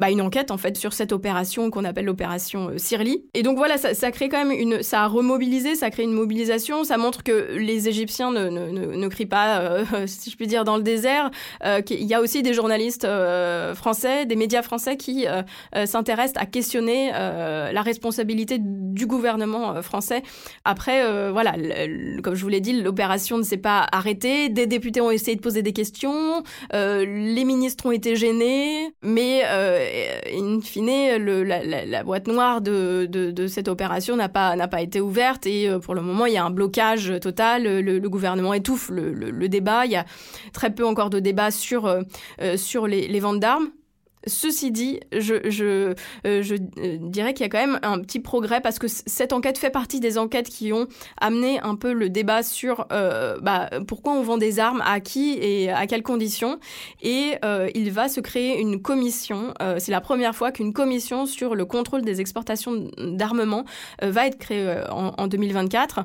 bah, 0.00 0.10
une 0.10 0.20
enquête 0.20 0.50
en 0.50 0.56
fait 0.56 0.76
sur 0.76 0.92
cette 0.92 1.12
opération 1.12 1.70
qu'on 1.70 1.84
appelle 1.84 2.06
l'opération 2.06 2.72
Sirli. 2.76 3.24
Et 3.34 3.42
donc 3.42 3.56
voilà, 3.56 3.78
ça, 3.78 3.94
ça, 3.94 4.10
crée 4.10 4.28
quand 4.28 4.44
même 4.44 4.58
une, 4.58 4.82
ça 4.82 5.02
a 5.02 5.06
remobilisé, 5.06 5.74
ça 5.74 5.90
crée 5.90 6.04
une 6.04 6.12
mobilisation, 6.12 6.84
ça 6.84 6.96
montre 6.96 7.22
que 7.22 7.56
les 7.56 7.88
Égyptiens 7.88 8.32
ne, 8.32 9.08
crient 9.08 9.26
pas, 9.26 9.84
si 10.06 10.30
je 10.30 10.36
puis 10.36 10.46
dire, 10.46 10.64
dans 10.64 10.76
le 10.76 10.82
désert, 10.82 11.30
qu'il 11.84 12.04
y 12.04 12.14
a 12.14 12.20
aussi 12.20 12.42
des 12.46 12.54
journalistes 12.54 13.04
euh, 13.04 13.74
français, 13.74 14.24
des 14.24 14.36
médias 14.36 14.62
français 14.62 14.96
qui 14.96 15.26
euh, 15.26 15.42
euh, 15.74 15.84
s'intéressent 15.84 16.40
à 16.40 16.46
questionner 16.46 17.10
la 17.10 17.82
responsabilité 17.82 18.58
du 18.60 19.06
gouvernement 19.06 19.82
français. 19.82 20.22
Après, 20.64 21.30
voilà, 21.30 21.54
comme 22.22 22.34
je 22.34 22.42
vous 22.42 22.48
l'ai 22.48 22.60
dit, 22.60 22.80
l'opération 22.80 23.38
ne 23.38 23.42
s'est 23.42 23.56
pas 23.56 23.86
arrêtée. 23.90 24.48
Des 24.48 24.66
députés 24.66 25.00
ont 25.00 25.10
essayé 25.10 25.36
de 25.36 25.40
poser 25.40 25.62
des 25.62 25.72
questions, 25.72 26.42
les 26.72 27.44
ministres 27.44 27.86
ont 27.86 27.90
été 27.90 28.16
gênés, 28.16 28.92
mais 29.02 29.42
in 29.44 30.60
fine, 30.60 31.16
la, 31.16 32.04
boîte 32.04 32.28
noire 32.28 32.60
de, 32.60 33.46
cette 33.48 33.68
opération 33.68 34.16
n'a 34.16 34.28
pas, 34.28 34.56
pas 34.68 34.82
été 34.82 35.00
ouverte 35.00 35.46
et 35.46 35.68
pour 35.82 35.94
le 35.94 36.02
moment, 36.02 36.26
il 36.26 36.34
y 36.34 36.38
a 36.38 36.44
un 36.44 36.50
blocage 36.50 37.12
total. 37.20 37.64
Le, 37.64 38.08
gouvernement 38.08 38.54
étouffe 38.54 38.90
le, 38.90 39.48
débat. 39.48 39.86
Il 39.86 39.92
y 39.92 39.96
a 39.96 40.04
très 40.52 40.70
peu 40.70 40.86
encore 40.86 41.10
de 41.10 41.18
débats 41.18 41.50
sur 41.50 41.88
sur 42.56 42.86
les, 42.86 43.08
les 43.08 43.20
ventes 43.20 43.40
d'armes. 43.40 43.70
Ceci 44.26 44.72
dit, 44.72 44.98
je, 45.12 45.34
euh, 45.62 45.94
euh, 46.26 46.42
dirais 47.00 47.32
qu'il 47.32 47.44
y 47.44 47.46
a 47.46 47.48
quand 47.48 47.64
même 47.64 47.78
un 47.82 48.00
petit 48.00 48.18
progrès 48.18 48.60
parce 48.60 48.80
que 48.80 48.88
cette 48.88 49.32
enquête 49.32 49.56
fait 49.56 49.70
partie 49.70 50.00
des 50.00 50.18
enquêtes 50.18 50.48
qui 50.48 50.72
ont 50.72 50.88
amené 51.20 51.60
un 51.60 51.76
peu 51.76 51.92
le 51.92 52.08
débat 52.08 52.42
sur 52.42 52.86
euh, 52.90 53.38
bah, 53.40 53.70
pourquoi 53.86 54.14
on 54.14 54.22
vend 54.22 54.36
des 54.36 54.58
armes, 54.58 54.82
à 54.84 54.98
qui 54.98 55.38
et 55.40 55.70
à 55.70 55.86
quelles 55.86 56.02
conditions. 56.02 56.58
Et 57.02 57.34
il 57.74 57.92
va 57.92 58.08
se 58.08 58.20
créer 58.20 58.60
une 58.60 58.82
commission. 58.82 59.54
C'est 59.78 59.92
la 59.92 60.00
première 60.00 60.34
fois 60.34 60.50
qu'une 60.50 60.72
commission 60.72 61.26
sur 61.26 61.54
le 61.54 61.64
contrôle 61.64 62.02
des 62.02 62.20
exportations 62.20 62.90
d'armement 62.98 63.64
va 64.02 64.26
être 64.26 64.38
créée 64.38 64.80
en, 64.90 65.12
en, 65.16 65.26
2024. 65.26 66.00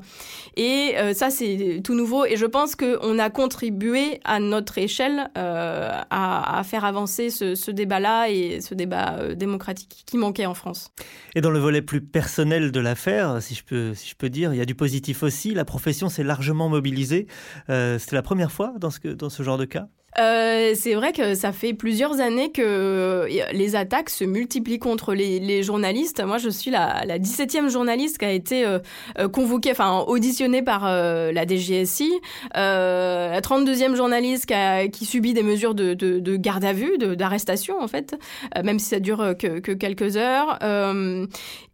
Et 0.58 0.94
ça, 1.14 1.30
c'est 1.30 1.82
tout 1.84 1.96
nouveau. 1.96 2.26
Et 2.26 2.38
je 2.38 2.46
pense 2.46 2.76
qu'on 2.76 3.20
a 3.20 3.30
contribué 3.30 4.20
à 4.24 4.40
notre 4.40 4.78
échelle 4.78 5.30
à, 5.36 6.62
faire 6.64 6.86
avancer 6.86 7.30
ce, 7.30 7.56
ce 7.56 7.72
débat-là 7.72 8.11
et 8.30 8.62
ce 8.62 8.74
débat 8.74 9.18
euh, 9.20 9.36
démocratique 9.36 10.04
qui 10.06 10.18
manquait 10.18 10.46
en 10.46 10.54
France. 10.54 10.92
Et 11.36 11.42
dans 11.42 11.52
le 11.52 11.60
volet 11.60 11.82
plus 11.82 12.02
personnel 12.02 12.72
de 12.72 12.80
l'affaire, 12.80 13.42
si 13.42 13.56
je 13.56 13.64
peux, 13.64 13.94
si 13.94 14.10
je 14.10 14.16
peux 14.16 14.30
dire, 14.30 14.54
il 14.54 14.58
y 14.58 14.62
a 14.62 14.66
du 14.66 14.76
positif 14.76 15.24
aussi. 15.24 15.54
La 15.54 15.66
profession 15.66 16.10
s'est 16.10 16.24
largement 16.24 16.70
mobilisée. 16.70 17.28
Euh, 17.70 18.00
C'était 18.00 18.16
la 18.16 18.22
première 18.22 18.52
fois 18.52 18.74
dans 18.80 18.90
ce, 18.90 19.08
dans 19.08 19.30
ce 19.30 19.44
genre 19.44 19.58
de 19.58 19.66
cas? 19.66 19.88
Euh, 20.20 20.74
c'est 20.76 20.94
vrai 20.94 21.14
que 21.14 21.36
ça 21.36 21.52
fait 21.54 21.74
plusieurs 21.74 22.20
années 22.20 22.52
que 22.52 23.28
les 23.54 23.76
attaques 23.76 24.10
se 24.10 24.26
multiplient 24.26 24.80
contre 24.80 25.14
les, 25.14 25.64
journalistes. 25.64 26.24
Moi, 26.24 26.38
je 26.38 26.50
suis 26.50 26.72
la, 26.72 27.04
la 27.06 27.20
17e 27.20 27.70
journaliste 27.70 28.18
qui 28.18 28.26
a 28.26 28.32
été 28.32 28.66
euh, 28.66 28.80
euh, 29.20 29.28
convoquée, 29.28 29.72
enfin 29.72 30.04
auditionnée 30.08 30.62
par 30.62 30.86
euh, 30.86 31.32
la 31.32 31.46
DGSI, 31.46 32.12
la 32.54 33.40
32e 33.42 33.96
journaliste 33.96 34.52
qui, 34.92 35.06
subit 35.06 35.34
des 35.34 35.44
mesures 35.44 35.76
de, 35.76 35.94
de, 35.94 36.20
de 36.20 36.36
garde 36.36 36.64
à 36.64 36.74
vue, 36.74 36.98
d'arrestation 36.98 37.82
en 37.82 37.88
fait, 37.88 38.18
même 38.64 38.80
si 38.80 38.88
ça 38.88 39.00
dure 39.00 39.36
que, 39.38 39.60
que 39.60 39.72
quelques 39.72 40.18
heures. 40.18 40.60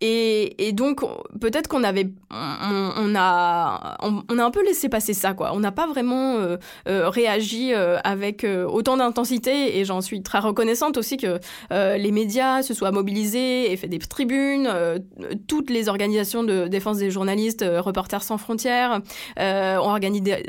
Et, 0.02 0.72
donc, 0.74 1.02
peut-être 1.40 1.68
qu'on 1.68 1.84
avait, 1.84 2.10
on, 2.32 3.16
a, 3.16 3.98
on, 4.02 4.40
a 4.40 4.44
un 4.44 4.52
peu 4.52 4.64
laissé 4.64 4.90
passer 4.90 5.14
ça, 5.14 5.34
quoi. 5.34 5.52
On 5.54 5.60
n'a 5.60 5.72
pas 5.72 5.88
vraiment 5.88 6.38
réagi 6.86 7.74
avec 7.74 8.27
avec 8.28 8.44
euh, 8.44 8.66
autant 8.66 8.98
d'intensité 8.98 9.78
et 9.78 9.86
j'en 9.86 10.02
suis 10.02 10.22
très 10.22 10.40
reconnaissante 10.40 10.98
aussi 10.98 11.18
que 11.18 11.40
euh, 11.72 11.98
les 11.98 12.12
médias 12.12 12.62
se 12.62 12.74
soient 12.74 12.92
mobilisés 12.92 13.72
et 13.72 13.78
fait 13.78 13.88
des 13.88 14.00
tribunes, 14.00 14.68
euh, 14.70 15.00
toutes 15.48 15.70
les 15.70 15.88
organisations 15.88 16.44
de 16.44 16.68
défense 16.68 16.98
des 16.98 17.10
journalistes, 17.10 17.66
Reporters 17.68 18.24
sans 18.24 18.38
frontières, 18.38 19.02
ont 19.38 19.98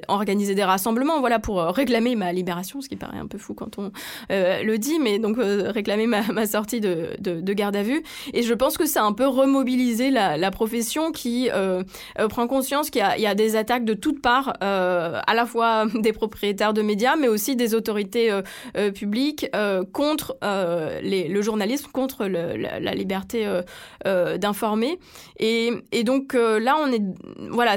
organisé, 0.08 0.54
des 0.54 0.64
rassemblements 0.64 1.20
voilà, 1.20 1.38
pour 1.38 1.60
réclamer 1.60 2.16
ma 2.16 2.32
libération, 2.32 2.80
ce 2.80 2.88
qui 2.88 2.96
paraît 2.96 3.18
un 3.18 3.26
peu 3.26 3.38
fou 3.38 3.54
quand 3.54 3.78
on 3.78 3.92
le 4.30 4.76
dit, 4.76 4.98
mais 4.98 5.18
donc 5.18 5.36
réclamer 5.38 6.06
ma, 6.06 6.46
sortie 6.46 6.80
de, 6.80 7.10
de, 7.20 7.40
de, 7.40 7.52
garde 7.52 7.76
à 7.76 7.82
vue. 7.82 8.02
Et 8.32 8.42
je 8.42 8.54
pense 8.54 8.76
que 8.76 8.86
ça 8.86 9.02
a 9.02 9.04
un 9.04 9.12
peu 9.12 9.26
remobilisé 9.26 10.10
la, 10.10 10.50
profession 10.50 11.12
qui 11.12 11.48
prend 12.28 12.46
conscience 12.46 12.90
qu'il 12.90 13.02
y, 13.18 13.26
a 13.26 13.34
des 13.34 13.56
attaques 13.56 13.84
de 13.84 13.94
toutes 13.94 14.20
parts, 14.20 14.54
à 14.60 15.34
la 15.34 15.46
fois 15.46 15.86
des 15.94 16.12
propriétaires 16.12 16.72
de 16.72 16.82
médias, 16.82 17.16
mais 17.16 17.28
aussi 17.28 17.56
des 17.56 17.67
autorités 17.74 18.30
euh, 18.30 18.42
euh, 18.76 18.90
publiques 18.90 19.46
euh, 19.54 19.84
contre 19.84 20.36
les, 21.02 21.28
le 21.28 21.42
journalisme, 21.42 21.88
contre 21.92 22.26
la, 22.26 22.94
liberté 22.94 23.46
d'informer. 24.04 24.98
Et, 25.38 25.72
donc 26.04 26.34
là, 26.34 26.76
on 26.80 26.90
est, 26.92 27.02
voilà, 27.50 27.76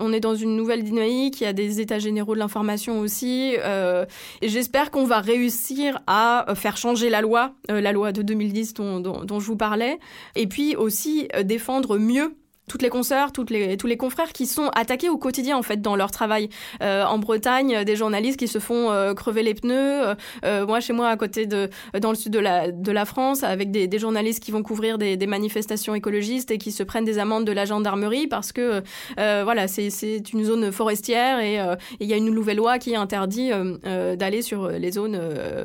on 0.00 0.12
est 0.12 0.20
dans 0.20 0.34
une 0.34 0.56
nouvelle 0.56 0.82
dynamique. 0.82 1.40
Il 1.40 1.44
y 1.44 1.46
a 1.46 1.52
des 1.52 1.80
états 1.80 1.98
généraux 1.98 2.34
de 2.34 2.40
l'information 2.40 3.00
aussi. 3.00 3.54
et 3.54 4.48
j'espère 4.48 4.90
qu'on 4.90 5.04
va 5.04 5.20
réussir 5.20 6.00
à 6.06 6.46
faire 6.54 6.76
changer 6.76 7.10
la 7.10 7.20
loi, 7.20 7.54
la 7.68 7.92
loi 7.92 8.12
de 8.12 8.22
2010 8.22 8.74
dont, 8.74 9.00
dont, 9.00 9.24
dont 9.24 9.40
je 9.40 9.46
vous 9.46 9.56
parlais. 9.56 9.98
Et 10.34 10.46
puis 10.46 10.76
aussi 10.76 11.28
défendre 11.44 11.98
mieux 11.98 12.34
toutes 12.68 12.82
les 12.82 12.88
consoeurs, 12.88 13.30
les, 13.48 13.76
tous 13.76 13.86
les 13.86 13.96
confrères 13.96 14.32
qui 14.32 14.46
sont 14.46 14.68
attaqués 14.74 15.08
au 15.08 15.16
quotidien 15.16 15.56
en 15.56 15.62
fait 15.62 15.80
dans 15.80 15.96
leur 15.96 16.10
travail. 16.10 16.48
Euh, 16.82 17.04
en 17.04 17.18
Bretagne, 17.18 17.84
des 17.84 17.96
journalistes 17.96 18.38
qui 18.38 18.48
se 18.48 18.58
font 18.58 18.90
euh, 18.90 19.14
crever 19.14 19.42
les 19.42 19.54
pneus. 19.54 20.16
Euh, 20.44 20.66
moi, 20.66 20.80
chez 20.80 20.92
moi, 20.92 21.08
à 21.08 21.16
côté 21.16 21.46
de, 21.46 21.70
dans 22.00 22.10
le 22.10 22.16
sud 22.16 22.32
de 22.32 22.38
la, 22.38 22.72
de 22.72 22.92
la 22.92 23.04
France, 23.04 23.44
avec 23.44 23.70
des, 23.70 23.96
journalistes 23.98 24.42
qui 24.42 24.50
vont 24.50 24.62
couvrir 24.62 24.98
des, 24.98 25.16
manifestations 25.26 25.94
écologistes 25.94 26.50
et 26.50 26.58
qui 26.58 26.70
se 26.70 26.82
prennent 26.82 27.06
des 27.06 27.18
amendes 27.18 27.46
de 27.46 27.52
la 27.52 27.64
gendarmerie 27.64 28.26
parce 28.26 28.52
que 28.52 28.82
voilà, 29.16 29.68
c'est 29.68 30.32
une 30.32 30.44
zone 30.44 30.70
forestière 30.70 31.40
et 31.40 31.58
il 31.98 32.06
y 32.06 32.12
a 32.12 32.16
une 32.16 32.30
nouvelle 32.30 32.58
loi 32.58 32.78
qui 32.78 32.94
interdit 32.94 33.50
d'aller 33.82 34.42
sur 34.42 34.68
les 34.68 34.92
zones 34.92 35.18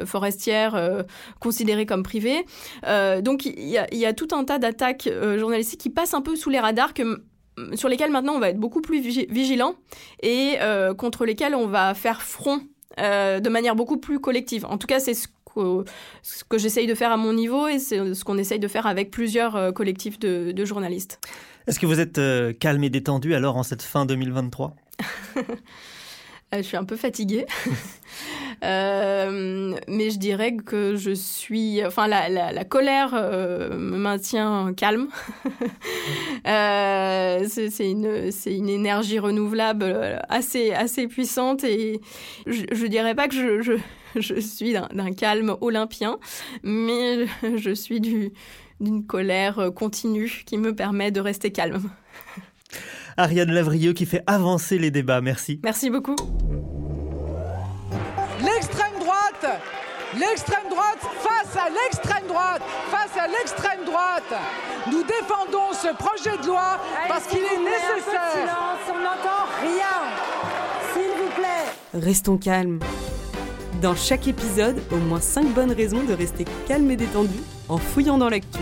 forestières 0.06 1.04
considérées 1.40 1.86
comme 1.86 2.04
privées. 2.04 2.46
donc 3.22 3.46
il 3.46 3.60
y 3.60 3.78
y 3.92 4.06
a, 4.06 4.14
tout 4.14 4.30
un 4.32 4.46
tas 4.46 4.60
d'attaques 4.60 5.10
journalistiques 5.38 5.82
qui 5.82 5.90
passent 5.90 6.14
un 6.14 6.22
peu 6.22 6.36
sous 6.36 6.50
les 6.50 6.60
radars 6.60 6.91
sur 7.74 7.90
lesquels 7.90 8.12
maintenant 8.12 8.34
on 8.34 8.40
va 8.40 8.50
être 8.50 8.60
beaucoup 8.60 8.82
plus 8.82 9.02
vigilant 9.02 9.76
et 10.22 10.56
euh, 10.62 10.94
contre 10.94 11.26
lesquels 11.26 11.56
on 11.56 11.68
va 11.68 11.94
faire 11.94 12.22
front 12.22 12.62
euh, 13.00 13.40
de 13.40 13.50
manière 13.50 13.76
beaucoup 13.76 13.98
plus 13.98 14.20
collective. 14.20 14.66
En 14.66 14.78
tout 14.78 14.88
cas, 14.88 15.00
c'est 15.00 15.14
ce 15.14 15.28
que, 15.28 15.84
ce 16.24 16.44
que 16.44 16.58
j'essaye 16.58 16.88
de 16.88 16.96
faire 16.96 17.12
à 17.12 17.18
mon 17.18 17.34
niveau 17.34 17.68
et 17.68 17.80
c'est 17.80 18.14
ce 18.14 18.24
qu'on 18.24 18.38
essaye 18.38 18.60
de 18.60 18.68
faire 18.68 18.88
avec 18.88 19.12
plusieurs 19.12 19.56
euh, 19.56 19.72
collectifs 19.72 20.20
de, 20.20 20.52
de 20.52 20.66
journalistes. 20.66 21.20
Est-ce 21.68 21.80
que 21.80 21.86
vous 21.86 22.00
êtes 22.00 22.20
calme 22.60 22.84
et 22.84 22.90
détendu 22.90 23.36
alors 23.36 23.56
en 23.56 23.64
cette 23.64 23.84
fin 23.84 24.06
2023 24.06 24.76
Je 26.54 26.62
suis 26.62 26.76
un 26.76 26.84
peu 26.84 26.98
fatiguée. 26.98 27.46
mais 28.62 30.10
je 30.10 30.18
dirais 30.18 30.56
que 30.56 30.96
je 30.96 31.12
suis, 31.12 31.86
enfin 31.86 32.08
la, 32.08 32.30
la, 32.30 32.64
colère 32.66 33.14
me 33.14 33.98
maintient 33.98 34.74
calme. 34.76 35.08
c'est 36.46 37.90
une, 37.90 38.32
c'est 38.32 38.56
une 38.56 38.70
énergie 38.70 39.20
renouvelable 39.20 40.22
assez, 40.30 40.72
assez 40.72 41.08
puissante 41.08 41.64
et 41.64 42.02
je, 42.46 42.64
je 42.72 42.86
dirais 42.88 43.16
pas 43.16 43.28
que 43.28 43.36
je, 43.36 43.62
je 43.62 43.74
je 44.16 44.40
suis 44.40 44.74
d'un 44.74 45.12
calme 45.14 45.56
olympien, 45.62 46.18
mais 46.64 47.26
je 47.58 47.74
suis 47.74 48.02
d'une 48.02 49.06
colère 49.06 49.72
continue 49.76 50.44
qui 50.46 50.58
me 50.58 50.76
permet 50.76 51.12
de 51.12 51.22
rester 51.22 51.52
calme. 51.52 51.90
Ariane 53.18 53.52
Lavrieux 53.52 53.94
qui 53.94 54.06
fait 54.06 54.24
avancer 54.26 54.78
les 54.78 54.92
débats, 54.92 55.22
merci. 55.22 55.60
Merci 55.64 55.90
beaucoup. 55.90 56.16
L'extrême 60.22 60.70
droite 60.70 61.00
face 61.20 61.58
à 61.58 61.68
l'extrême 61.70 62.28
droite 62.28 62.62
Face 62.92 63.18
à 63.20 63.28
l'extrême 63.28 63.86
droite 63.86 64.40
Nous 64.92 65.02
défendons 65.02 65.74
ce 65.74 65.92
projet 65.96 66.38
de 66.44 66.48
loi 66.48 66.80
parce 67.08 67.26
qu'il 67.26 67.40
est 67.40 67.58
nécessaire. 67.58 68.56
on 68.88 69.00
n'entend 69.00 69.48
rien. 69.62 70.14
S'il 70.94 71.10
vous 71.24 71.32
plaît. 71.36 71.72
Restons 71.96 72.38
calmes. 72.38 72.80
Dans 73.82 73.96
chaque 73.96 74.28
épisode, 74.28 74.80
au 74.92 74.98
moins 74.98 75.20
5 75.20 75.48
bonnes 75.56 75.72
raisons 75.72 76.04
de 76.04 76.14
rester 76.14 76.46
calme 76.68 76.92
et 76.92 76.98
détendu 76.98 77.40
en 77.68 77.78
fouillant 77.78 78.20
dans 78.20 78.30
l'actu. 78.30 78.60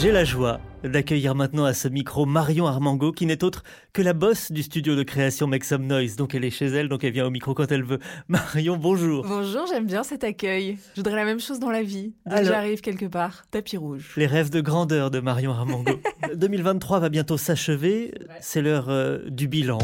J'ai 0.00 0.12
la 0.12 0.24
joie 0.24 0.60
d'accueillir 0.84 1.34
maintenant 1.34 1.64
à 1.64 1.74
ce 1.74 1.88
micro 1.88 2.26
Marion 2.26 2.66
Armango, 2.66 3.12
qui 3.12 3.26
n'est 3.26 3.44
autre 3.44 3.62
que 3.92 4.02
la 4.02 4.12
bosse 4.12 4.52
du 4.52 4.62
studio 4.62 4.96
de 4.96 5.02
création 5.02 5.46
Make 5.46 5.64
Some 5.64 5.86
Noise. 5.86 6.16
Donc 6.16 6.34
elle 6.34 6.44
est 6.44 6.50
chez 6.50 6.66
elle, 6.66 6.88
donc 6.88 7.04
elle 7.04 7.12
vient 7.12 7.26
au 7.26 7.30
micro 7.30 7.54
quand 7.54 7.70
elle 7.70 7.84
veut. 7.84 7.98
Marion, 8.28 8.76
bonjour. 8.76 9.24
Bonjour, 9.26 9.66
j'aime 9.66 9.86
bien 9.86 10.02
cet 10.02 10.24
accueil. 10.24 10.78
Je 10.94 11.00
voudrais 11.00 11.16
la 11.16 11.24
même 11.24 11.40
chose 11.40 11.58
dans 11.58 11.70
la 11.70 11.82
vie. 11.82 12.12
Dès 12.26 12.44
j'arrive 12.44 12.80
quelque 12.80 13.06
part, 13.06 13.44
tapis 13.50 13.76
rouge. 13.76 14.12
Les 14.16 14.26
rêves 14.26 14.50
de 14.50 14.60
grandeur 14.60 15.10
de 15.10 15.20
Marion 15.20 15.52
Armango. 15.52 15.92
2023 16.34 17.00
va 17.00 17.08
bientôt 17.08 17.36
s'achever. 17.36 18.14
C'est 18.40 18.62
l'heure 18.62 18.88
euh, 18.88 19.18
du 19.28 19.48
bilan. 19.48 19.78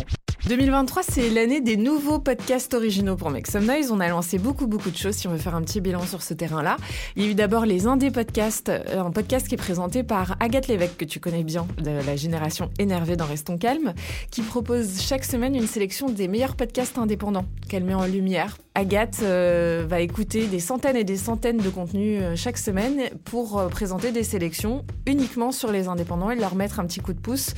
2023, 0.46 1.02
c'est 1.02 1.30
l'année 1.30 1.61
des 1.61 1.76
nouveaux 1.76 2.20
podcasts 2.20 2.72
originaux 2.72 3.16
pour 3.16 3.28
Make 3.28 3.48
Some 3.48 3.66
Noise. 3.66 3.90
On 3.90 4.00
a 4.00 4.08
lancé 4.08 4.38
beaucoup, 4.38 4.66
beaucoup 4.66 4.90
de 4.90 4.96
choses 4.96 5.14
si 5.16 5.26
on 5.26 5.32
veut 5.32 5.38
faire 5.38 5.54
un 5.54 5.62
petit 5.62 5.80
bilan 5.80 6.06
sur 6.06 6.22
ce 6.22 6.32
terrain-là. 6.32 6.76
Il 7.16 7.24
y 7.24 7.28
a 7.28 7.30
eu 7.30 7.34
d'abord 7.34 7.66
les 7.66 7.87
Indés 7.87 8.11
Podcasts, 8.11 8.68
euh, 8.70 9.00
un 9.00 9.11
podcast 9.11 9.48
qui 9.48 9.56
est 9.56 9.58
présenté 9.58 10.04
par 10.04 10.37
Agathe 10.40 10.68
Lévesque, 10.68 10.88
que 10.96 11.05
tu 11.05 11.20
connais 11.20 11.44
bien, 11.44 11.66
de 11.79 11.90
la 11.90 12.16
génération 12.16 12.70
énervée 12.79 13.16
dans 13.16 13.27
Restons 13.27 13.59
Calme, 13.59 13.94
qui 14.31 14.42
propose 14.42 15.01
chaque 15.01 15.24
semaine 15.24 15.55
une 15.55 15.66
sélection 15.66 16.09
des 16.09 16.29
meilleurs 16.29 16.57
podcasts 16.57 16.98
indépendants 16.98 17.46
qu'elle 17.68 17.85
met 17.85 17.94
en 17.94 18.07
lumière 18.07 18.57
Agathe 18.79 19.22
euh, 19.24 19.85
va 19.88 20.01
écouter 20.01 20.46
des 20.46 20.61
centaines 20.61 20.94
et 20.94 21.03
des 21.03 21.16
centaines 21.16 21.57
de 21.57 21.68
contenus 21.68 22.20
euh, 22.22 22.37
chaque 22.37 22.59
semaine 22.59 23.11
pour 23.24 23.59
euh, 23.59 23.66
présenter 23.66 24.12
des 24.12 24.22
sélections 24.22 24.85
uniquement 25.05 25.51
sur 25.51 25.72
les 25.72 25.88
indépendants 25.88 26.31
et 26.31 26.37
leur 26.37 26.55
mettre 26.55 26.79
un 26.79 26.87
petit 26.87 27.01
coup 27.01 27.12
de 27.12 27.18
pouce 27.18 27.55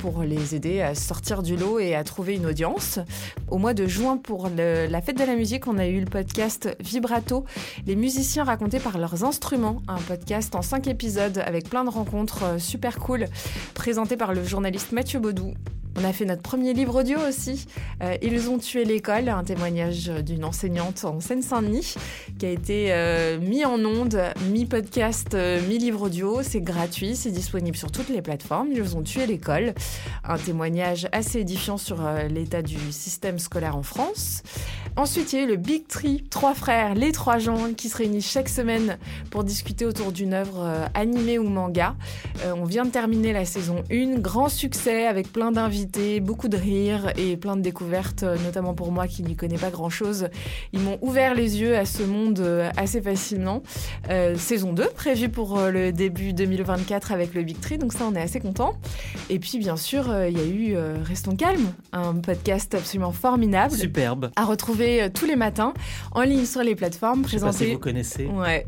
pour 0.00 0.22
les 0.22 0.54
aider 0.54 0.82
à 0.82 0.94
sortir 0.94 1.42
du 1.42 1.56
lot 1.56 1.78
et 1.78 1.94
à 1.94 2.04
trouver 2.04 2.34
une 2.34 2.46
audience. 2.46 2.98
Au 3.48 3.58
mois 3.58 3.72
de 3.72 3.86
juin, 3.86 4.16
pour 4.16 4.48
la 4.48 5.00
fête 5.00 5.18
de 5.18 5.24
la 5.24 5.34
musique, 5.34 5.66
on 5.66 5.78
a 5.78 5.86
eu 5.86 6.00
le 6.00 6.06
podcast 6.06 6.76
Vibrato, 6.80 7.44
les 7.86 7.96
musiciens 7.96 8.44
racontés 8.44 8.80
par 8.80 8.98
leurs 8.98 9.24
instruments, 9.24 9.82
un 9.88 9.96
podcast 9.96 10.54
en 10.54 10.62
cinq 10.62 10.88
épisodes 10.88 11.42
avec 11.44 11.70
plein 11.70 11.84
de 11.84 11.90
rencontres 11.90 12.35
super 12.58 12.98
cool, 12.98 13.26
présenté 13.74 14.16
par 14.16 14.32
le 14.32 14.44
journaliste 14.44 14.92
Mathieu 14.92 15.20
Baudou. 15.20 15.54
On 15.98 16.04
a 16.04 16.12
fait 16.12 16.26
notre 16.26 16.42
premier 16.42 16.74
livre 16.74 17.00
audio 17.00 17.18
aussi, 17.26 17.66
euh, 18.02 18.18
Ils 18.20 18.50
ont 18.50 18.58
tué 18.58 18.84
l'école, 18.84 19.30
un 19.30 19.42
témoignage 19.44 20.08
d'une 20.08 20.44
enseignante 20.44 21.06
en 21.06 21.20
Seine-Saint-Denis 21.20 21.94
qui 22.38 22.44
a 22.44 22.50
été 22.50 22.88
euh, 22.90 23.40
mis 23.40 23.64
en 23.64 23.82
onde, 23.82 24.20
mi-podcast, 24.50 25.32
euh, 25.32 25.58
mi-livre 25.66 26.02
audio. 26.02 26.42
C'est 26.42 26.60
gratuit, 26.60 27.16
c'est 27.16 27.30
disponible 27.30 27.78
sur 27.78 27.90
toutes 27.90 28.10
les 28.10 28.20
plateformes. 28.20 28.68
Ils 28.72 28.94
ont 28.94 29.02
tué 29.02 29.26
l'école. 29.26 29.72
Un 30.22 30.36
témoignage 30.36 31.08
assez 31.12 31.40
édifiant 31.40 31.78
sur 31.78 32.02
l'état 32.28 32.60
du 32.60 32.78
système 32.92 33.38
scolaire 33.38 33.76
en 33.76 33.82
France. 33.82 34.42
Ensuite, 34.96 35.32
il 35.32 35.38
y 35.38 35.42
a 35.42 35.44
eu 35.44 35.48
le 35.48 35.56
Big 35.56 35.86
Tree, 35.86 36.24
trois 36.28 36.54
frères, 36.54 36.94
les 36.94 37.12
trois 37.12 37.38
gens 37.38 37.72
qui 37.74 37.88
se 37.88 37.96
réunissent 37.96 38.30
chaque 38.30 38.48
semaine 38.48 38.98
pour 39.30 39.44
discuter 39.44 39.86
autour 39.86 40.10
d'une 40.10 40.34
œuvre 40.34 40.88
animée 40.94 41.38
ou 41.38 41.48
manga. 41.48 41.94
on 42.44 42.64
vient 42.64 42.84
de 42.84 42.90
terminer 42.90 43.32
la 43.32 43.44
saison 43.44 43.84
1, 43.90 44.18
grand 44.18 44.48
succès 44.48 45.06
avec 45.06 45.32
plein 45.32 45.52
d'invités 45.52 45.85
beaucoup 46.20 46.48
de 46.48 46.56
rires 46.56 47.12
et 47.16 47.36
plein 47.36 47.56
de 47.56 47.62
découvertes, 47.62 48.22
euh, 48.22 48.36
notamment 48.44 48.74
pour 48.74 48.92
moi 48.92 49.06
qui 49.06 49.22
n'y 49.22 49.36
connais 49.36 49.58
pas 49.58 49.70
grand-chose. 49.70 50.28
Ils 50.72 50.80
m'ont 50.80 50.98
ouvert 51.02 51.34
les 51.34 51.60
yeux 51.60 51.76
à 51.76 51.84
ce 51.84 52.02
monde 52.02 52.40
euh, 52.40 52.70
assez 52.76 53.00
facilement. 53.00 53.62
Euh, 54.10 54.36
saison 54.36 54.72
2 54.72 54.88
prévue 54.94 55.28
pour 55.28 55.60
le 55.60 55.92
début 55.92 56.32
2024 56.32 57.12
avec 57.12 57.34
le 57.34 57.42
Big 57.42 57.60
Tree, 57.60 57.78
donc 57.78 57.92
ça 57.92 58.04
on 58.10 58.14
est 58.14 58.20
assez 58.20 58.40
content. 58.40 58.74
Et 59.30 59.38
puis 59.38 59.58
bien 59.58 59.76
sûr, 59.76 60.06
il 60.28 60.36
y 60.36 60.40
a 60.40 60.46
eu 60.46 60.76
Restons 61.04 61.36
calmes, 61.36 61.72
un 61.92 62.14
podcast 62.14 62.74
absolument 62.74 63.12
formidable. 63.12 63.74
Superbe. 63.74 64.30
À 64.36 64.44
retrouver 64.44 65.08
tous 65.12 65.26
les 65.26 65.36
matins 65.36 65.74
en 66.12 66.22
ligne 66.22 66.44
sur 66.44 66.62
les 66.62 66.74
plateformes. 66.74 67.22
Présenté, 67.22 67.72
vous 67.72 67.78
connaissez. 67.78 68.26
Ouais. 68.26 68.66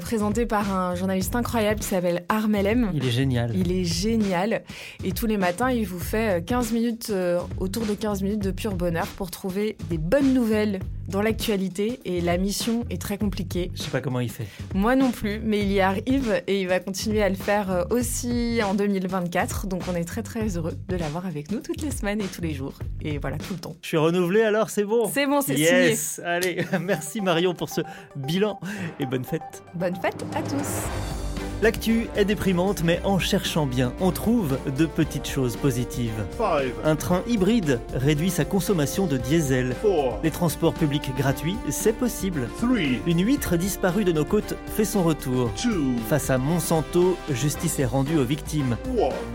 présenté 0.00 0.46
par 0.46 0.74
un 0.74 0.94
journaliste 0.94 1.34
incroyable 1.36 1.80
qui 1.80 1.88
s'appelle 1.88 2.24
Armelem. 2.28 2.90
Il 2.94 3.04
est 3.04 3.10
génial. 3.10 3.52
Il 3.54 3.72
est 3.72 3.84
génial. 3.84 4.62
Et 5.04 5.12
tous 5.12 5.26
les 5.26 5.36
matins, 5.36 5.70
il 5.70 5.86
vous 5.86 6.00
fait 6.00 6.41
15 6.42 6.72
minutes, 6.72 7.08
euh, 7.10 7.40
autour 7.58 7.86
de 7.86 7.94
15 7.94 8.22
minutes 8.22 8.42
de 8.42 8.50
pur 8.50 8.74
bonheur 8.74 9.06
pour 9.16 9.30
trouver 9.30 9.76
des 9.90 9.98
bonnes 9.98 10.34
nouvelles 10.34 10.80
dans 11.08 11.22
l'actualité 11.22 12.00
et 12.04 12.20
la 12.20 12.38
mission 12.38 12.84
est 12.90 13.00
très 13.00 13.18
compliquée. 13.18 13.70
Je 13.74 13.82
sais 13.82 13.90
pas 13.90 14.00
comment 14.00 14.20
il 14.20 14.30
fait. 14.30 14.46
Moi 14.74 14.96
non 14.96 15.10
plus, 15.10 15.40
mais 15.44 15.60
il 15.60 15.72
y 15.72 15.80
arrive 15.80 16.42
et 16.46 16.60
il 16.60 16.68
va 16.68 16.80
continuer 16.80 17.22
à 17.22 17.28
le 17.28 17.34
faire 17.34 17.70
euh, 17.70 17.84
aussi 17.90 18.60
en 18.64 18.74
2024. 18.74 19.66
Donc 19.66 19.82
on 19.90 19.94
est 19.94 20.04
très 20.04 20.22
très 20.22 20.56
heureux 20.56 20.74
de 20.88 20.96
l'avoir 20.96 21.26
avec 21.26 21.50
nous 21.50 21.60
toutes 21.60 21.82
les 21.82 21.90
semaines 21.90 22.20
et 22.20 22.26
tous 22.26 22.42
les 22.42 22.54
jours. 22.54 22.74
Et 23.02 23.18
voilà, 23.18 23.38
tout 23.38 23.54
le 23.54 23.60
temps. 23.60 23.76
Je 23.82 23.88
suis 23.88 23.96
renouvelé 23.96 24.42
alors, 24.42 24.70
c'est 24.70 24.84
bon 24.84 25.10
C'est 25.12 25.26
bon, 25.26 25.40
c'est 25.40 25.54
yes. 25.54 26.20
Allez, 26.24 26.64
merci 26.80 27.20
Marion 27.20 27.54
pour 27.54 27.68
ce 27.68 27.80
bilan 28.16 28.58
et 29.00 29.06
bonne 29.06 29.24
fête. 29.24 29.62
Bonne 29.74 29.96
fête 29.96 30.24
à 30.34 30.42
tous. 30.42 31.21
L'actu 31.62 32.08
est 32.16 32.24
déprimante, 32.24 32.82
mais 32.82 33.00
en 33.04 33.20
cherchant 33.20 33.66
bien, 33.66 33.92
on 34.00 34.10
trouve 34.10 34.58
de 34.76 34.84
petites 34.84 35.28
choses 35.28 35.56
positives. 35.56 36.24
Un 36.84 36.96
train 36.96 37.22
hybride 37.28 37.78
réduit 37.94 38.30
sa 38.30 38.44
consommation 38.44 39.06
de 39.06 39.16
diesel. 39.16 39.76
Les 40.24 40.32
transports 40.32 40.74
publics 40.74 41.14
gratuits, 41.16 41.56
c'est 41.70 41.92
possible. 41.92 42.48
Une 43.06 43.24
huître 43.24 43.56
disparue 43.56 44.04
de 44.04 44.10
nos 44.10 44.24
côtes 44.24 44.56
fait 44.74 44.84
son 44.84 45.04
retour. 45.04 45.52
Face 46.08 46.30
à 46.30 46.38
Monsanto, 46.38 47.16
justice 47.30 47.78
est 47.78 47.86
rendue 47.86 48.18
aux 48.18 48.24
victimes. 48.24 48.76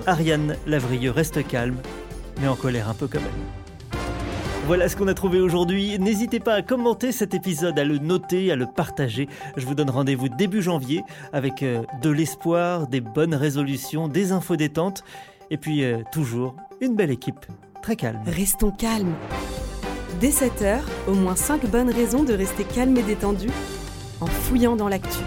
Ariane 0.06 0.58
Lavrieux 0.66 1.12
reste 1.12 1.48
calme, 1.48 1.78
mais 2.42 2.50
en 2.50 2.56
colère 2.58 2.90
un 2.90 2.94
peu 2.94 3.08
quand 3.08 3.22
même. 3.22 3.67
Voilà 4.68 4.90
ce 4.90 4.98
qu'on 4.98 5.08
a 5.08 5.14
trouvé 5.14 5.40
aujourd'hui. 5.40 5.98
N'hésitez 5.98 6.42
pas 6.42 6.56
à 6.56 6.62
commenter 6.62 7.14
cet 7.14 7.34
épisode, 7.34 7.80
à 7.80 7.86
le 7.86 8.00
noter, 8.00 8.52
à 8.52 8.58
le 8.58 8.66
partager. 8.66 9.30
Je 9.56 9.66
vous 9.66 9.76
donne 9.76 9.90
rendez-vous 9.90 10.28
début 10.28 10.62
janvier 10.62 11.06
avec 11.32 11.64
euh, 11.64 11.84
de 12.02 12.10
l'espoir, 12.10 12.86
des 12.88 13.00
bonnes 13.00 13.34
résolutions, 13.34 14.10
des 14.10 14.34
infos 14.34 14.58
détentes 14.58 15.06
et 15.52 15.56
puis 15.56 15.86
euh, 15.86 16.00
toujours 16.12 16.58
une 16.82 16.98
belle 16.98 17.12
équipe. 17.12 17.46
Très 17.82 17.96
calme. 17.96 18.20
Restons 18.26 18.72
calmes. 18.72 19.16
Dès 20.20 20.32
7h, 20.32 20.80
au 21.08 21.14
moins 21.14 21.38
5 21.38 21.66
bonnes 21.68 21.90
raisons 21.90 22.26
de 22.26 22.34
rester 22.34 22.66
calme 22.66 22.98
et 22.98 23.04
détendu 23.04 23.48
en 24.20 24.26
fouillant 24.26 24.76
dans 24.76 24.90
l'actu. 24.90 25.20